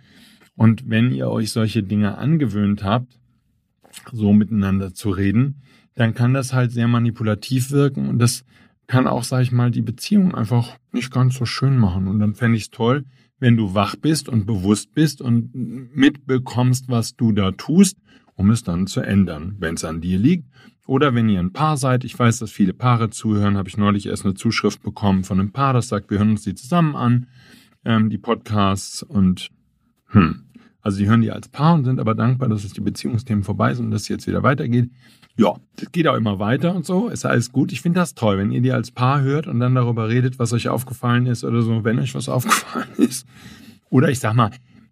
Und 0.56 0.90
wenn 0.90 1.12
ihr 1.12 1.30
euch 1.30 1.52
solche 1.52 1.84
Dinge 1.84 2.18
angewöhnt 2.18 2.84
habt, 2.84 3.20
so 4.12 4.34
miteinander 4.34 4.94
zu 4.94 5.10
reden, 5.10 5.62
dann 5.96 6.14
kann 6.14 6.34
das 6.34 6.54
halt 6.54 6.72
sehr 6.72 6.88
manipulativ 6.88 7.72
wirken 7.72 8.08
und 8.10 8.20
das 8.20 8.46
kann 8.88 9.08
auch, 9.08 9.24
sag 9.24 9.42
ich 9.42 9.52
mal, 9.52 9.72
die 9.72 9.82
Beziehung 9.82 10.36
einfach 10.36 10.78
nicht 10.92 11.12
ganz 11.12 11.36
so 11.36 11.46
schön 11.46 11.78
machen. 11.78 12.08
Und 12.08 12.20
dann 12.20 12.36
fände 12.36 12.58
ich 12.58 12.66
es 12.66 12.70
toll, 12.70 13.06
wenn 13.40 13.58
du 13.58 13.74
wach 13.74 13.96
bist 13.96 14.30
und 14.30 14.46
bewusst 14.46 14.94
bist 14.94 15.22
und 15.22 15.52
mitbekommst, 15.54 16.88
was 16.88 17.16
du 17.16 17.32
da 17.32 17.52
tust, 17.52 17.98
um 18.36 18.52
es 18.52 18.64
dann 18.64 18.88
zu 18.88 19.02
ändern, 19.02 19.56
wenn 19.60 19.75
es 19.75 19.86
an 19.86 20.02
dir 20.02 20.20
liegt. 20.20 20.48
Oder 20.88 21.16
wenn 21.16 21.30
ihr 21.30 21.40
ein 21.40 21.54
Paar 21.54 21.78
seid, 21.78 22.04
ich 22.04 22.18
weiß, 22.18 22.40
dass 22.40 22.52
viele 22.52 22.74
Paare 22.74 23.10
zuhören, 23.10 23.58
habe 23.58 23.70
ich 23.70 23.78
neulich 23.78 24.06
erst 24.06 24.24
eine 24.24 24.36
Zuschrift 24.36 24.84
bekommen 24.84 25.24
von 25.24 25.40
einem 25.40 25.52
Paar, 25.52 25.74
das 25.74 25.88
sagt, 25.88 26.12
wir 26.12 26.20
hören 26.20 26.32
uns 26.32 26.44
die 26.44 26.54
zusammen 26.54 26.96
an, 26.96 27.28
ähm, 27.86 28.10
die 28.10 28.20
Podcasts 28.20 29.02
und 29.02 29.50
hm, 30.10 30.45
also 30.86 30.98
sie 30.98 31.08
hören 31.08 31.22
die 31.22 31.32
als 31.32 31.48
Paar 31.50 31.74
und 31.74 31.84
sind 31.84 32.00
aber 32.00 32.13
dankbar, 32.13 32.48
dass 32.48 32.63
es 32.63 32.74
die 32.74 32.80
Beziehungsthemen 32.82 33.44
vorbei 33.44 33.74
sind 33.74 33.86
und 33.86 33.92
dass 33.92 34.04
es 34.04 34.08
jetzt 34.08 34.27
wieder 34.27 34.44
weitergeht. 34.44 34.92
Ja, 35.36 35.56
das 35.77 35.92
geht 35.92 36.08
auch 36.08 36.15
immer 36.15 36.38
weiter 36.38 36.75
und 36.75 36.86
so. 36.86 37.08
Ist 37.10 37.25
alles 37.25 37.51
gut. 37.51 37.72
Ich 37.72 37.82
finde 37.82 38.01
das 38.01 38.13
toll, 38.13 38.38
wenn 38.38 38.51
ihr 38.51 38.62
die 38.62 38.72
als 38.72 38.92
Paar 38.92 39.24
hört 39.24 39.48
und 39.48 39.60
dann 39.60 39.74
darüber 39.74 40.10
redet, 40.10 40.38
was 40.38 40.54
euch 40.54 40.70
aufgefallen 40.70 41.25
ist 41.25 41.44
oder 41.44 41.63
so, 41.63 41.84
wenn 41.84 41.98
euch 41.98 42.13
was 42.13 42.30
aufgefallen 42.30 42.88
ist. 42.98 43.25
Oder 43.89 44.10
ich 44.10 44.20
sag 44.20 44.36
mal, 44.36 44.51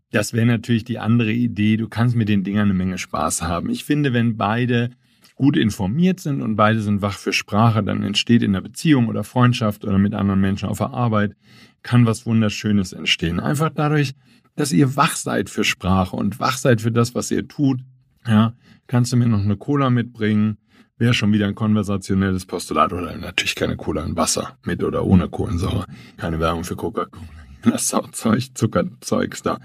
das 0.10 0.34
wäre 0.34 0.48
natürlich 0.48 0.84
die 0.84 0.98
andere 0.98 1.32
Idee. 1.32 1.78
Du 1.78 1.88
kannst 1.88 2.16
mit 2.16 2.28
den 2.28 2.44
Dingern 2.44 2.70
eine 2.70 2.74
Menge 2.74 2.98
Spaß 2.98 3.44
haben. 3.44 3.70
Ich 3.70 3.84
finde, 3.84 4.14
wenn 4.14 4.36
beide 4.36 4.90
gut 5.36 5.58
informiert 5.58 6.20
sind 6.20 6.42
und 6.42 6.56
beide 6.56 6.82
sind 6.82 7.02
wach 7.02 7.18
für 7.18 7.34
Sprache, 7.34 7.84
dann 7.84 8.04
entsteht 8.04 8.44
in 8.44 8.54
der 8.54 8.62
Beziehung 8.62 9.08
oder 9.08 9.24
Freundschaft 9.24 9.84
oder 9.86 9.98
mit 9.98 10.14
anderen 10.14 10.42
Menschen 10.42 10.70
auf 10.70 10.78
der 10.78 10.92
Arbeit, 10.92 11.36
kann 11.82 12.06
was 12.06 12.26
Wunderschönes 12.26 12.94
entstehen. 12.94 13.40
Einfach 13.40 13.72
dadurch, 13.74 14.14
dass 14.56 14.72
ihr 14.72 14.96
wach 14.96 15.16
seid 15.16 15.50
für 15.50 15.64
Sprache 15.64 16.16
und 16.16 16.40
wach 16.40 16.58
seid 16.58 16.82
für 16.82 16.92
das, 16.92 17.16
was 17.16 17.32
ihr 17.32 17.48
tut. 17.48 17.82
Ja, 18.28 18.54
kannst 18.88 19.12
du 19.12 19.18
mir 19.18 19.28
noch 19.28 19.44
eine 19.44 19.58
Cola 19.58 19.90
mitbringen? 19.90 20.58
Wäre 20.98 21.14
schon 21.14 21.34
wieder 21.34 21.48
ein 21.48 21.56
konversationelles 21.56 22.46
Postulat 22.46 22.94
oder 22.94 23.18
natürlich 23.18 23.56
keine 23.56 23.76
Cola 23.76 24.04
in 24.04 24.16
Wasser 24.16 24.58
mit 24.64 24.84
oder 24.84 25.04
ohne 25.04 25.28
Kohlensäure. 25.28 25.86
Keine 26.18 26.40
Werbung 26.40 26.64
für 26.64 26.76
Coca-Cola. 26.76 27.28
Das 27.64 27.96
Zeug, 28.12 28.50
Zuckerzeugs 28.56 29.42
da. 29.42 29.58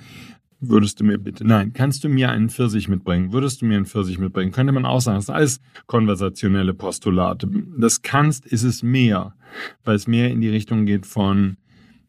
Würdest 0.60 0.98
du 0.98 1.04
mir 1.04 1.18
bitte, 1.18 1.46
nein, 1.46 1.72
kannst 1.72 2.02
du 2.02 2.08
mir 2.08 2.30
einen 2.30 2.50
Pfirsich 2.50 2.88
mitbringen? 2.88 3.32
Würdest 3.32 3.62
du 3.62 3.66
mir 3.66 3.76
einen 3.76 3.86
Pfirsich 3.86 4.18
mitbringen? 4.18 4.50
Könnte 4.50 4.72
man 4.72 4.84
auch 4.84 5.00
sagen, 5.00 5.18
das 5.18 5.26
sind 5.26 5.34
alles 5.36 5.60
konversationelle 5.86 6.74
Postulate. 6.74 7.48
Das 7.78 8.02
kannst, 8.02 8.44
ist 8.44 8.64
es 8.64 8.82
mehr, 8.82 9.34
weil 9.84 9.94
es 9.94 10.08
mehr 10.08 10.30
in 10.30 10.40
die 10.40 10.48
Richtung 10.48 10.84
geht 10.84 11.06
von 11.06 11.58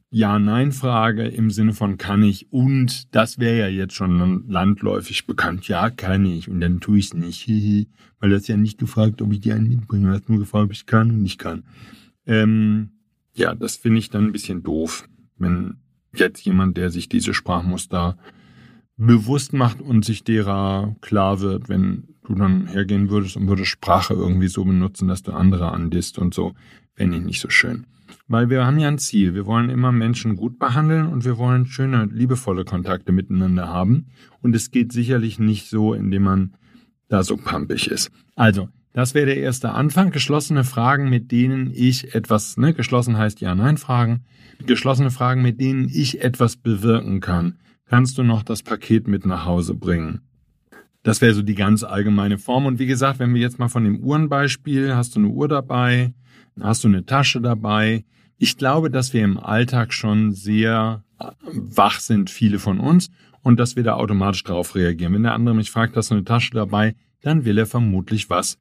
Ja-Nein-Frage 0.09 1.27
im 1.27 1.51
Sinne 1.51 1.73
von 1.73 1.99
kann 1.99 2.23
ich 2.23 2.51
und 2.51 3.13
das 3.13 3.37
wäre 3.37 3.59
ja 3.59 3.67
jetzt 3.67 3.93
schon 3.93 4.47
landläufig 4.47 5.27
bekannt. 5.27 5.67
Ja, 5.67 5.91
kann 5.91 6.25
ich 6.25 6.49
und 6.49 6.59
dann 6.59 6.79
tue 6.79 6.97
ich 6.97 7.05
es 7.05 7.13
nicht, 7.13 7.87
weil 8.19 8.31
das 8.31 8.47
ja 8.47 8.57
nicht 8.57 8.79
gefragt, 8.79 9.21
ob 9.21 9.31
ich 9.31 9.41
dir 9.41 9.53
einen 9.53 9.69
mitbringe, 9.69 10.07
du 10.07 10.13
hast 10.13 10.27
nur 10.27 10.39
gefragt, 10.39 10.65
ob 10.65 10.71
ich 10.71 10.87
kann 10.87 11.11
und 11.11 11.21
nicht 11.21 11.37
kann. 11.37 11.63
Ähm, 12.25 12.93
ja, 13.35 13.53
das 13.53 13.75
finde 13.75 13.99
ich 13.99 14.09
dann 14.09 14.25
ein 14.25 14.31
bisschen 14.31 14.63
doof, 14.63 15.07
wenn 15.37 15.75
jetzt 16.15 16.43
jemand, 16.43 16.77
der 16.77 16.89
sich 16.89 17.07
diese 17.07 17.35
Sprachmuster 17.35 18.17
bewusst 18.99 19.53
macht 19.53 19.81
und 19.81 20.03
sich 20.03 20.25
derer 20.25 20.95
klar 20.99 21.39
wird, 21.39 21.69
wenn 21.69 22.03
du 22.27 22.35
dann 22.35 22.67
hergehen 22.67 23.09
würdest 23.09 23.37
und 23.37 23.47
würdest 23.47 23.69
Sprache 23.69 24.13
irgendwie 24.13 24.49
so 24.49 24.65
benutzen, 24.65 25.07
dass 25.07 25.23
du 25.23 25.31
andere 25.31 25.71
andisst 25.71 26.19
und 26.19 26.33
so, 26.33 26.53
fände 26.95 27.17
ich 27.17 27.23
nicht 27.23 27.39
so 27.39 27.49
schön. 27.49 27.87
Weil 28.27 28.49
wir 28.49 28.65
haben 28.65 28.77
ja 28.77 28.89
ein 28.89 28.97
Ziel. 28.97 29.33
Wir 29.33 29.45
wollen 29.45 29.69
immer 29.69 29.93
Menschen 29.93 30.35
gut 30.35 30.59
behandeln 30.59 31.07
und 31.07 31.23
wir 31.23 31.37
wollen 31.37 31.65
schöne, 31.65 32.09
liebevolle 32.11 32.65
Kontakte 32.65 33.13
miteinander 33.13 33.69
haben. 33.69 34.07
Und 34.41 34.53
es 34.53 34.69
geht 34.69 34.91
sicherlich 34.91 35.39
nicht 35.39 35.69
so, 35.69 35.93
indem 35.93 36.23
man 36.23 36.53
da 37.07 37.23
so 37.23 37.37
pampig 37.37 37.87
ist. 37.87 38.11
Also, 38.35 38.67
das 38.91 39.13
wäre 39.13 39.27
der 39.27 39.37
erste 39.37 39.71
Anfang. 39.71 40.11
Geschlossene 40.11 40.65
Fragen, 40.65 41.09
mit 41.09 41.31
denen 41.31 41.71
ich 41.73 42.13
etwas, 42.13 42.57
ne, 42.57 42.73
geschlossen 42.73 43.17
heißt 43.17 43.39
Ja-Nein-Fragen, 43.39 44.25
geschlossene 44.65 45.09
Fragen, 45.09 45.41
mit 45.41 45.61
denen 45.61 45.87
ich 45.87 46.21
etwas 46.21 46.57
bewirken 46.57 47.21
kann 47.21 47.55
kannst 47.89 48.17
du 48.17 48.23
noch 48.23 48.43
das 48.43 48.63
Paket 48.63 49.07
mit 49.07 49.25
nach 49.25 49.45
Hause 49.45 49.73
bringen. 49.73 50.21
Das 51.03 51.21
wäre 51.21 51.33
so 51.33 51.41
die 51.41 51.55
ganz 51.55 51.83
allgemeine 51.83 52.37
Form. 52.37 52.65
Und 52.65 52.79
wie 52.79 52.85
gesagt, 52.85 53.19
wenn 53.19 53.33
wir 53.33 53.41
jetzt 53.41 53.57
mal 53.57 53.69
von 53.69 53.83
dem 53.83 53.99
Uhrenbeispiel, 53.99 54.95
hast 54.95 55.15
du 55.15 55.19
eine 55.19 55.29
Uhr 55.29 55.47
dabei, 55.47 56.13
hast 56.59 56.83
du 56.83 56.87
eine 56.87 57.05
Tasche 57.05 57.41
dabei. 57.41 58.05
Ich 58.37 58.57
glaube, 58.57 58.91
dass 58.91 59.13
wir 59.13 59.23
im 59.23 59.37
Alltag 59.37 59.93
schon 59.93 60.33
sehr 60.33 61.03
wach 61.51 61.99
sind, 61.99 62.29
viele 62.29 62.59
von 62.59 62.79
uns, 62.79 63.09
und 63.41 63.59
dass 63.59 63.75
wir 63.75 63.83
da 63.83 63.93
automatisch 63.93 64.43
drauf 64.43 64.75
reagieren. 64.75 65.13
Wenn 65.13 65.23
der 65.23 65.33
andere 65.33 65.55
mich 65.55 65.71
fragt, 65.71 65.97
hast 65.97 66.11
du 66.11 66.15
eine 66.15 66.25
Tasche 66.25 66.51
dabei, 66.51 66.95
dann 67.21 67.43
will 67.43 67.57
er 67.57 67.65
vermutlich 67.65 68.29
was 68.29 68.57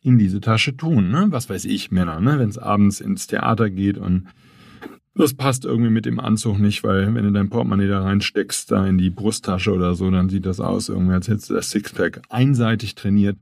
in 0.00 0.18
diese 0.18 0.40
Tasche 0.40 0.76
tun. 0.76 1.10
Ne? 1.10 1.26
Was 1.30 1.48
weiß 1.48 1.66
ich, 1.66 1.90
Männer, 1.90 2.20
ne? 2.20 2.38
wenn 2.38 2.48
es 2.48 2.58
abends 2.58 3.00
ins 3.00 3.26
Theater 3.26 3.70
geht 3.70 3.96
und 3.96 4.26
das 5.14 5.34
passt 5.34 5.64
irgendwie 5.64 5.90
mit 5.90 6.06
dem 6.06 6.18
Anzug 6.18 6.58
nicht, 6.58 6.84
weil 6.84 7.14
wenn 7.14 7.24
du 7.24 7.32
dein 7.32 7.50
Portemonnaie 7.50 7.88
da 7.88 8.02
reinsteckst, 8.02 8.70
da 8.70 8.86
in 8.86 8.96
die 8.96 9.10
Brusttasche 9.10 9.72
oder 9.72 9.94
so, 9.94 10.10
dann 10.10 10.28
sieht 10.28 10.46
das 10.46 10.60
aus, 10.60 10.88
irgendwie 10.88 11.14
als 11.14 11.28
hättest 11.28 11.50
du 11.50 11.54
das 11.54 11.70
Sixpack 11.70 12.22
einseitig 12.30 12.94
trainiert. 12.94 13.36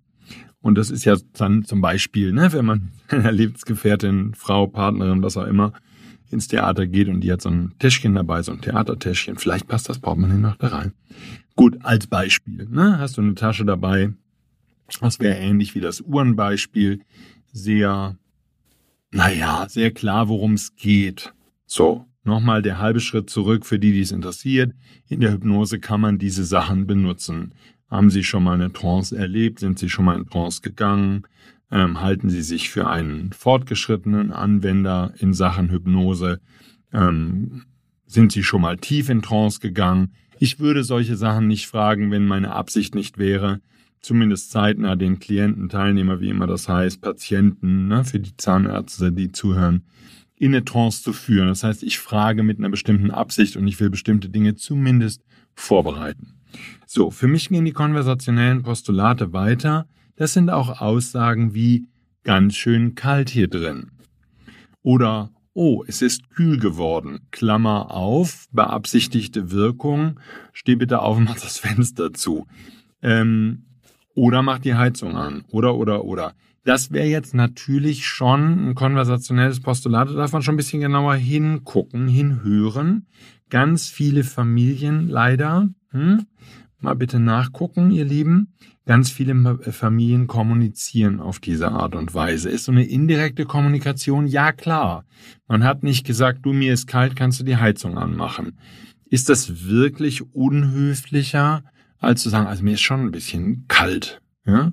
Und 0.62 0.76
das 0.76 0.90
ist 0.90 1.04
ja 1.04 1.16
dann 1.34 1.64
zum 1.64 1.80
Beispiel, 1.80 2.32
ne, 2.32 2.52
wenn 2.52 2.64
man 2.64 2.90
einer 3.08 3.32
Lebensgefährtin, 3.32 4.34
Frau, 4.34 4.66
Partnerin, 4.66 5.22
was 5.22 5.36
auch 5.36 5.46
immer, 5.46 5.72
ins 6.30 6.48
Theater 6.48 6.86
geht 6.86 7.08
und 7.08 7.22
die 7.22 7.32
hat 7.32 7.40
so 7.40 7.48
ein 7.48 7.74
Täschchen 7.78 8.14
dabei, 8.14 8.42
so 8.42 8.52
ein 8.52 8.60
Theatertäschchen, 8.60 9.36
vielleicht 9.36 9.66
passt 9.66 9.88
das 9.88 9.98
Portemonnaie 9.98 10.38
noch 10.38 10.56
da 10.56 10.68
rein. 10.68 10.92
Gut, 11.56 11.78
als 11.82 12.06
Beispiel, 12.06 12.68
ne, 12.68 12.98
hast 12.98 13.16
du 13.16 13.22
eine 13.22 13.34
Tasche 13.34 13.64
dabei, 13.64 14.12
das 15.00 15.20
wäre 15.20 15.38
ähnlich 15.38 15.74
wie 15.74 15.80
das 15.80 16.00
Uhrenbeispiel, 16.00 17.00
sehr, 17.52 18.16
naja, 19.12 19.66
sehr 19.68 19.92
klar, 19.92 20.28
worum 20.28 20.54
es 20.54 20.74
geht. 20.76 21.32
So, 21.72 22.04
nochmal 22.24 22.62
der 22.62 22.80
halbe 22.80 22.98
Schritt 22.98 23.30
zurück 23.30 23.64
für 23.64 23.78
die, 23.78 23.92
die 23.92 24.00
es 24.00 24.10
interessiert. 24.10 24.74
In 25.06 25.20
der 25.20 25.32
Hypnose 25.32 25.78
kann 25.78 26.00
man 26.00 26.18
diese 26.18 26.44
Sachen 26.44 26.88
benutzen. 26.88 27.54
Haben 27.88 28.10
Sie 28.10 28.24
schon 28.24 28.42
mal 28.42 28.54
eine 28.54 28.72
Trance 28.72 29.16
erlebt? 29.16 29.60
Sind 29.60 29.78
Sie 29.78 29.88
schon 29.88 30.04
mal 30.04 30.18
in 30.18 30.26
Trance 30.26 30.62
gegangen? 30.62 31.28
Ähm, 31.70 32.00
halten 32.00 32.28
Sie 32.28 32.42
sich 32.42 32.70
für 32.70 32.88
einen 32.88 33.32
fortgeschrittenen 33.32 34.32
Anwender 34.32 35.14
in 35.18 35.32
Sachen 35.32 35.70
Hypnose? 35.70 36.40
Ähm, 36.92 37.66
sind 38.04 38.32
Sie 38.32 38.42
schon 38.42 38.62
mal 38.62 38.76
tief 38.76 39.08
in 39.08 39.22
Trance 39.22 39.60
gegangen? 39.60 40.14
Ich 40.40 40.58
würde 40.58 40.82
solche 40.82 41.14
Sachen 41.14 41.46
nicht 41.46 41.68
fragen, 41.68 42.10
wenn 42.10 42.26
meine 42.26 42.52
Absicht 42.52 42.96
nicht 42.96 43.16
wäre, 43.16 43.60
zumindest 44.00 44.50
zeitnah 44.50 44.96
den 44.96 45.20
Klienten, 45.20 45.68
Teilnehmer, 45.68 46.18
wie 46.18 46.30
immer 46.30 46.48
das 46.48 46.68
heißt, 46.68 47.00
Patienten, 47.00 47.86
ne, 47.86 48.02
für 48.02 48.18
die 48.18 48.36
Zahnärzte, 48.36 49.12
die 49.12 49.30
zuhören, 49.30 49.84
in 50.40 50.54
eine 50.54 50.64
Trance 50.64 51.02
zu 51.02 51.12
führen. 51.12 51.48
Das 51.48 51.62
heißt, 51.62 51.82
ich 51.82 51.98
frage 51.98 52.42
mit 52.42 52.58
einer 52.58 52.70
bestimmten 52.70 53.10
Absicht 53.10 53.56
und 53.56 53.68
ich 53.68 53.78
will 53.78 53.90
bestimmte 53.90 54.30
Dinge 54.30 54.54
zumindest 54.54 55.22
vorbereiten. 55.54 56.40
So, 56.86 57.10
für 57.10 57.28
mich 57.28 57.50
gehen 57.50 57.66
die 57.66 57.72
konversationellen 57.72 58.62
Postulate 58.62 59.34
weiter. 59.34 59.86
Das 60.16 60.32
sind 60.32 60.48
auch 60.48 60.80
Aussagen 60.80 61.52
wie 61.52 61.88
ganz 62.24 62.56
schön 62.56 62.94
kalt 62.94 63.28
hier 63.28 63.48
drin. 63.48 63.90
Oder 64.80 65.30
oh, 65.52 65.84
es 65.86 66.00
ist 66.00 66.30
kühl 66.30 66.58
geworden. 66.58 67.20
Klammer 67.32 67.90
auf, 67.90 68.46
beabsichtigte 68.50 69.50
Wirkung. 69.50 70.20
Steh 70.54 70.74
bitte 70.74 71.02
auf 71.02 71.18
und 71.18 71.24
mach 71.24 71.38
das 71.38 71.58
Fenster 71.58 72.14
zu. 72.14 72.46
Ähm, 73.02 73.66
oder 74.14 74.40
mach 74.42 74.58
die 74.58 74.74
Heizung 74.74 75.18
an. 75.18 75.44
Oder, 75.50 75.74
oder, 75.74 76.06
oder. 76.06 76.32
Das 76.64 76.90
wäre 76.90 77.06
jetzt 77.06 77.34
natürlich 77.34 78.06
schon 78.06 78.70
ein 78.70 78.74
konversationelles 78.74 79.60
Postulat. 79.60 80.10
Da 80.10 80.12
darf 80.14 80.32
man 80.32 80.42
schon 80.42 80.54
ein 80.54 80.58
bisschen 80.58 80.80
genauer 80.80 81.14
hingucken, 81.14 82.06
hinhören. 82.06 83.06
Ganz 83.48 83.88
viele 83.88 84.24
Familien 84.24 85.08
leider, 85.08 85.68
hm, 85.90 86.26
mal 86.78 86.94
bitte 86.94 87.18
nachgucken, 87.18 87.90
ihr 87.90 88.04
Lieben. 88.04 88.52
Ganz 88.86 89.10
viele 89.10 89.32
äh, 89.64 89.72
Familien 89.72 90.26
kommunizieren 90.26 91.20
auf 91.20 91.38
diese 91.38 91.70
Art 91.70 91.94
und 91.94 92.12
Weise. 92.14 92.50
Ist 92.50 92.64
so 92.64 92.72
eine 92.72 92.84
indirekte 92.84 93.44
Kommunikation? 93.46 94.26
Ja, 94.26 94.52
klar. 94.52 95.04
Man 95.48 95.64
hat 95.64 95.82
nicht 95.82 96.06
gesagt, 96.06 96.40
du, 96.44 96.52
mir 96.52 96.74
ist 96.74 96.86
kalt, 96.86 97.16
kannst 97.16 97.40
du 97.40 97.44
die 97.44 97.56
Heizung 97.56 97.96
anmachen. 97.96 98.58
Ist 99.08 99.28
das 99.28 99.66
wirklich 99.66 100.34
unhöflicher, 100.34 101.64
als 101.98 102.22
zu 102.22 102.28
sagen, 102.28 102.46
also 102.46 102.62
mir 102.62 102.74
ist 102.74 102.82
schon 102.82 103.00
ein 103.00 103.10
bisschen 103.10 103.64
kalt? 103.66 104.20
Ja? 104.46 104.72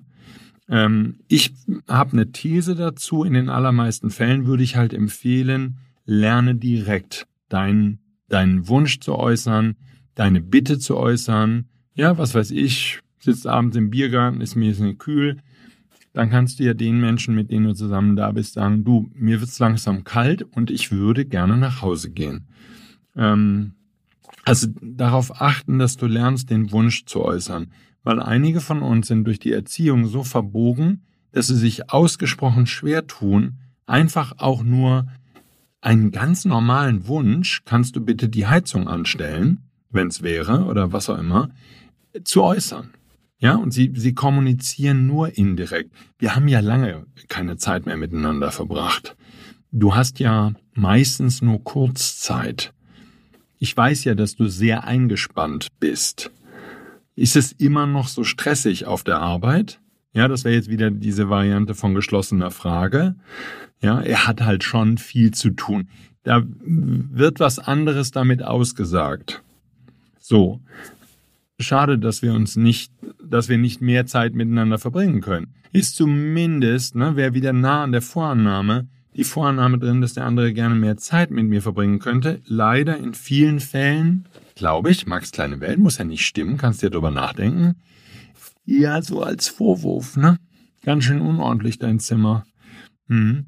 Ähm, 0.70 1.20
ich 1.28 1.54
habe 1.88 2.14
eine 2.14 2.32
These 2.32 2.76
dazu. 2.76 3.24
In 3.24 3.34
den 3.34 3.50
allermeisten 3.50 4.10
Fällen 4.10 4.46
würde 4.46 4.64
ich 4.64 4.76
halt 4.76 4.94
empfehlen, 4.94 5.78
lerne 6.06 6.56
direkt 6.56 7.28
deinen, 7.50 8.00
deinen 8.30 8.68
Wunsch 8.68 9.00
zu 9.00 9.16
äußern, 9.16 9.76
deine 10.16 10.42
Bitte 10.42 10.80
zu 10.80 10.98
äußern. 10.98 11.66
Ja, 11.94 12.18
was 12.18 12.36
weiß 12.36 12.52
ich, 12.52 13.00
sitzt 13.20 13.48
abends 13.48 13.78
im 13.78 13.90
Biergarten, 13.90 14.42
ist 14.42 14.56
mir 14.56 14.70
jetzt 14.70 15.00
kühl. 15.00 15.38
Dann 16.14 16.30
kannst 16.30 16.60
du 16.60 16.64
ja 16.64 16.74
den 16.74 17.00
Menschen, 17.00 17.36
mit 17.36 17.52
denen 17.52 17.66
du 17.68 17.74
zusammen 17.74 18.16
da 18.16 18.32
bist, 18.32 18.54
sagen, 18.54 18.84
du, 18.84 19.10
mir 19.14 19.40
wird's 19.40 19.60
langsam 19.60 20.04
kalt 20.04 20.42
und 20.42 20.72
ich 20.72 20.92
würde 20.92 21.26
gerne 21.26 21.58
nach 21.58 21.82
Hause 21.82 22.10
gehen. 22.10 22.48
Ähm, 23.16 23.74
also 24.44 24.68
darauf 24.82 25.42
achten, 25.42 25.78
dass 25.78 25.98
du 25.98 26.08
lernst, 26.08 26.50
den 26.50 26.72
Wunsch 26.72 27.06
zu 27.06 27.24
äußern 27.24 27.72
weil 28.08 28.22
einige 28.22 28.62
von 28.62 28.84
uns 28.84 29.08
sind 29.08 29.26
durch 29.26 29.38
die 29.38 29.52
Erziehung 29.52 30.06
so 30.06 30.24
verbogen, 30.24 31.02
dass 31.34 31.48
sie 31.48 31.58
sich 31.58 31.92
ausgesprochen 31.92 32.66
schwer 32.66 33.06
tun, 33.06 33.58
einfach 33.86 34.36
auch 34.38 34.64
nur 34.64 35.08
einen 35.82 36.12
ganz 36.12 36.46
normalen 36.46 37.10
Wunsch, 37.10 37.64
kannst 37.66 37.98
du 37.98 38.00
bitte 38.00 38.30
die 38.30 38.48
Heizung 38.48 38.88
anstellen, 38.88 39.60
wenn 39.90 40.08
es 40.08 40.22
wäre 40.22 40.64
oder 40.64 40.94
was 40.94 41.10
auch 41.10 41.18
immer, 41.18 41.50
zu 42.24 42.44
äußern. 42.44 42.92
Ja, 43.40 43.56
und 43.56 43.72
sie, 43.72 43.92
sie 43.94 44.14
kommunizieren 44.14 45.06
nur 45.06 45.38
indirekt. 45.38 45.92
Wir 46.18 46.34
haben 46.34 46.48
ja 46.48 46.62
lange 46.62 47.08
keine 47.28 47.58
Zeit 47.58 47.86
mehr 47.88 47.98
miteinander 47.98 48.52
verbracht. 48.52 49.18
Du 49.74 49.96
hast 49.96 50.22
ja 50.22 50.54
meistens 50.74 51.42
nur 51.42 51.62
Kurzzeit. 51.62 52.74
Ich 53.60 53.76
weiß 53.76 54.06
ja, 54.06 54.16
dass 54.16 54.38
du 54.38 54.48
sehr 54.48 54.86
eingespannt 54.86 55.68
bist. 55.82 56.32
Ist 57.18 57.36
es 57.36 57.52
immer 57.52 57.88
noch 57.88 58.08
so 58.08 58.24
stressig 58.24 58.86
auf 58.86 59.04
der 59.04 59.18
Arbeit? 59.18 59.80
Ja, 60.14 60.28
das 60.28 60.44
wäre 60.44 60.54
jetzt 60.54 60.70
wieder 60.70 60.92
diese 60.92 61.30
Variante 61.30 61.74
von 61.74 61.96
geschlossener 61.96 62.52
Frage. 62.52 63.16
Ja, 63.82 64.00
er 64.00 64.28
hat 64.28 64.42
halt 64.42 64.64
schon 64.64 65.00
viel 65.00 65.34
zu 65.34 65.50
tun. 65.50 65.90
Da 66.22 66.44
wird 66.46 67.40
was 67.40 67.58
anderes 67.58 68.12
damit 68.12 68.44
ausgesagt. 68.44 69.42
So. 70.20 70.62
Schade, 71.60 71.98
dass 71.98 72.22
wir 72.22 72.36
uns 72.36 72.56
nicht, 72.56 72.92
dass 73.24 73.50
wir 73.50 73.58
nicht 73.58 73.82
mehr 73.82 74.06
Zeit 74.06 74.36
miteinander 74.36 74.78
verbringen 74.78 75.22
können. 75.22 75.56
Ist 75.72 75.96
zumindest, 75.96 76.96
ne, 76.96 77.16
wäre 77.16 77.34
wieder 77.34 77.52
nah 77.52 77.84
an 77.84 77.94
der 77.94 78.04
Vorannahme, 78.04 78.90
die 79.18 79.24
Vorannahme 79.24 79.80
drin, 79.80 80.00
dass 80.02 80.14
der 80.14 80.26
andere 80.26 80.54
gerne 80.54 80.76
mehr 80.76 80.98
Zeit 80.98 81.32
mit 81.32 81.46
mir 81.48 81.62
verbringen 81.62 82.00
könnte. 82.00 82.42
Leider 82.46 82.98
in 82.98 83.14
vielen 83.14 83.60
Fällen 83.60 84.28
glaube 84.58 84.92
ich, 84.92 85.08
Max 85.08 85.32
kleine 85.32 85.62
Welt 85.62 85.80
muss 85.80 85.98
ja 85.98 86.04
nicht 86.04 86.26
stimmen, 86.26 86.58
kannst 86.58 86.82
dir 86.82 86.90
darüber 86.90 87.12
nachdenken. 87.12 87.76
Ja, 88.66 89.02
so 89.02 89.22
als 89.22 89.48
Vorwurf, 89.48 90.18
ne? 90.18 90.38
Ganz 90.84 91.06
schön 91.06 91.22
unordentlich 91.22 91.80
dein 91.80 92.00
Zimmer. 92.00 92.46
Hm. 93.08 93.46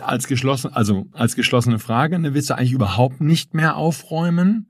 Als 0.00 0.26
geschlossen, 0.26 0.72
also 0.72 1.06
als 1.12 1.36
geschlossene 1.36 1.78
Frage, 1.78 2.18
ne, 2.18 2.34
willst 2.34 2.50
du 2.50 2.54
eigentlich 2.54 2.72
überhaupt 2.72 3.20
nicht 3.20 3.54
mehr 3.54 3.76
aufräumen? 3.76 4.68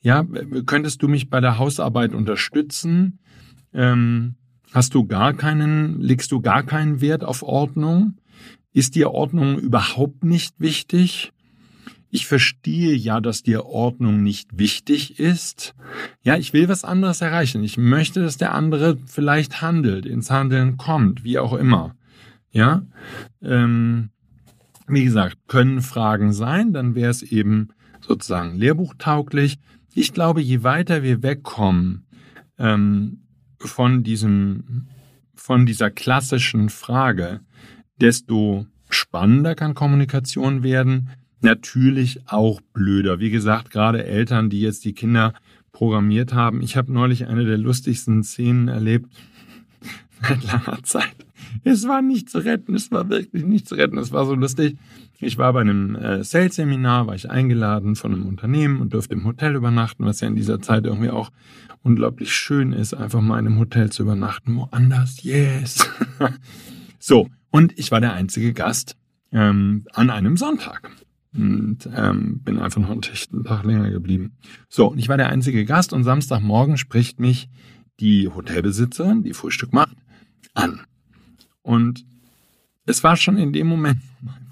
Ja, 0.00 0.24
könntest 0.64 1.02
du 1.02 1.08
mich 1.08 1.28
bei 1.28 1.40
der 1.40 1.58
Hausarbeit 1.58 2.14
unterstützen? 2.14 3.18
Ähm, 3.74 4.36
hast 4.72 4.94
du 4.94 5.06
gar 5.06 5.34
keinen, 5.34 6.00
legst 6.00 6.32
du 6.32 6.40
gar 6.40 6.62
keinen 6.62 7.00
Wert 7.00 7.22
auf 7.22 7.42
Ordnung? 7.42 8.16
Ist 8.72 8.94
dir 8.94 9.10
Ordnung 9.10 9.58
überhaupt 9.58 10.24
nicht 10.24 10.54
wichtig? 10.58 11.32
Ich 12.12 12.26
verstehe 12.26 12.94
ja, 12.94 13.20
dass 13.20 13.42
dir 13.42 13.66
Ordnung 13.66 14.22
nicht 14.22 14.58
wichtig 14.58 15.18
ist. 15.20 15.74
Ja, 16.22 16.36
ich 16.36 16.52
will 16.52 16.68
was 16.68 16.84
anderes 16.84 17.20
erreichen. 17.20 17.62
Ich 17.62 17.78
möchte, 17.78 18.20
dass 18.20 18.36
der 18.36 18.54
andere 18.54 18.98
vielleicht 19.06 19.62
handelt, 19.62 20.06
ins 20.06 20.30
Handeln 20.30 20.76
kommt, 20.76 21.22
wie 21.22 21.38
auch 21.38 21.52
immer. 21.52 21.94
Ja, 22.50 22.82
ähm, 23.42 24.10
wie 24.88 25.04
gesagt, 25.04 25.38
können 25.46 25.82
Fragen 25.82 26.32
sein, 26.32 26.72
dann 26.72 26.96
wäre 26.96 27.10
es 27.10 27.22
eben 27.22 27.68
sozusagen 28.00 28.56
lehrbuchtauglich. 28.56 29.58
Ich 29.94 30.12
glaube, 30.12 30.40
je 30.40 30.64
weiter 30.64 31.04
wir 31.04 31.22
wegkommen 31.22 32.06
ähm, 32.58 33.22
von 33.58 34.02
diesem, 34.02 34.88
von 35.34 35.64
dieser 35.64 35.90
klassischen 35.90 36.70
Frage, 36.70 37.40
desto 38.00 38.66
spannender 38.88 39.54
kann 39.54 39.74
Kommunikation 39.74 40.62
werden. 40.62 41.10
Natürlich 41.40 42.20
auch 42.26 42.60
blöder. 42.72 43.18
Wie 43.18 43.30
gesagt, 43.30 43.70
gerade 43.70 44.04
Eltern, 44.04 44.50
die 44.50 44.60
jetzt 44.60 44.84
die 44.84 44.92
Kinder 44.92 45.32
programmiert 45.72 46.34
haben. 46.34 46.60
Ich 46.62 46.76
habe 46.76 46.92
neulich 46.92 47.26
eine 47.26 47.44
der 47.44 47.56
lustigsten 47.56 48.22
Szenen 48.22 48.68
erlebt 48.68 49.10
seit 50.22 50.44
langer 50.44 50.82
Zeit. 50.82 51.16
Es 51.64 51.88
war 51.88 52.02
nicht 52.02 52.30
zu 52.30 52.38
retten, 52.38 52.74
es 52.74 52.90
war 52.92 53.08
wirklich 53.08 53.44
nicht 53.44 53.66
zu 53.66 53.74
retten, 53.74 53.98
es 53.98 54.12
war 54.12 54.26
so 54.26 54.34
lustig. 54.34 54.76
Ich 55.18 55.36
war 55.36 55.52
bei 55.52 55.60
einem 55.60 55.96
äh, 55.96 56.22
Sales-Seminar, 56.24 57.06
war 57.06 57.14
ich 57.14 57.30
eingeladen 57.30 57.96
von 57.96 58.12
einem 58.12 58.26
Unternehmen 58.26 58.80
und 58.80 58.94
durfte 58.94 59.14
im 59.14 59.24
Hotel 59.24 59.54
übernachten, 59.54 60.04
was 60.04 60.20
ja 60.20 60.28
in 60.28 60.36
dieser 60.36 60.60
Zeit 60.60 60.86
irgendwie 60.86 61.10
auch 61.10 61.30
unglaublich 61.82 62.34
schön 62.34 62.72
ist, 62.72 62.94
einfach 62.94 63.20
mal 63.20 63.38
in 63.38 63.46
einem 63.46 63.58
Hotel 63.58 63.90
zu 63.90 64.02
übernachten, 64.02 64.56
woanders, 64.56 65.22
yes. 65.22 65.88
so, 66.98 67.28
und 67.50 67.78
ich 67.78 67.90
war 67.90 68.00
der 68.00 68.12
einzige 68.12 68.52
Gast 68.52 68.96
ähm, 69.32 69.86
an 69.92 70.10
einem 70.10 70.36
Sonntag 70.36 70.90
und 71.34 71.88
ähm, 71.94 72.40
bin 72.42 72.58
einfach 72.58 72.80
noch 72.80 72.90
einen 72.90 73.02
Tag 73.02 73.64
länger 73.64 73.90
geblieben. 73.90 74.36
So, 74.68 74.90
und 74.90 74.98
ich 74.98 75.08
war 75.08 75.16
der 75.16 75.28
einzige 75.28 75.64
Gast 75.64 75.92
und 75.92 76.04
Samstagmorgen 76.04 76.76
spricht 76.76 77.20
mich 77.20 77.48
die 78.00 78.28
Hotelbesitzerin, 78.28 79.22
die 79.22 79.34
Frühstück 79.34 79.72
macht, 79.72 79.96
an. 80.54 80.80
Und 81.62 82.04
es 82.86 83.04
war 83.04 83.16
schon 83.16 83.36
in 83.36 83.52
dem 83.52 83.66
Moment, 83.66 84.00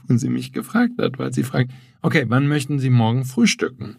wo 0.07 0.17
sie 0.17 0.29
mich 0.29 0.53
gefragt 0.53 0.95
hat, 0.99 1.19
weil 1.19 1.33
sie 1.33 1.43
fragt, 1.43 1.73
okay, 2.03 2.27
wann 2.29 2.47
möchten 2.47 2.79
Sie 2.79 2.91
morgen 2.91 3.25
frühstücken? 3.25 3.97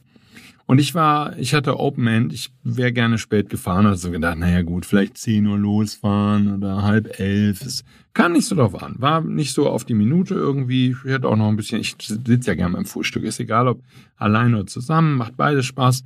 Und 0.69 0.77
ich 0.77 0.93
war, 0.93 1.35
ich 1.39 1.55
hatte 1.55 1.79
Open 1.79 2.05
End, 2.05 2.31
ich 2.31 2.53
wäre 2.63 2.93
gerne 2.93 3.17
spät 3.17 3.49
gefahren, 3.49 3.87
also 3.87 4.11
gedacht, 4.11 4.37
naja 4.37 4.61
gut, 4.61 4.85
vielleicht 4.85 5.17
10 5.17 5.47
Uhr 5.47 5.57
losfahren 5.57 6.57
oder 6.57 6.83
halb 6.83 7.19
elf. 7.19 7.63
Es 7.63 7.83
kam 8.13 8.33
nicht 8.33 8.45
so 8.45 8.55
drauf 8.55 8.79
an, 8.79 8.93
war 8.99 9.21
nicht 9.21 9.55
so 9.55 9.67
auf 9.67 9.83
die 9.83 9.95
Minute 9.95 10.35
irgendwie. 10.35 10.91
Ich 10.91 11.11
hätte 11.11 11.27
auch 11.27 11.37
noch 11.37 11.47
ein 11.47 11.55
bisschen, 11.55 11.81
ich 11.81 11.95
sitze 11.99 12.51
ja 12.51 12.53
gerne 12.53 12.75
beim 12.75 12.85
Frühstück, 12.85 13.23
ist 13.23 13.39
egal 13.39 13.67
ob 13.67 13.81
allein 14.15 14.53
oder 14.53 14.67
zusammen, 14.67 15.15
macht 15.15 15.35
beides 15.35 15.65
Spaß, 15.65 16.03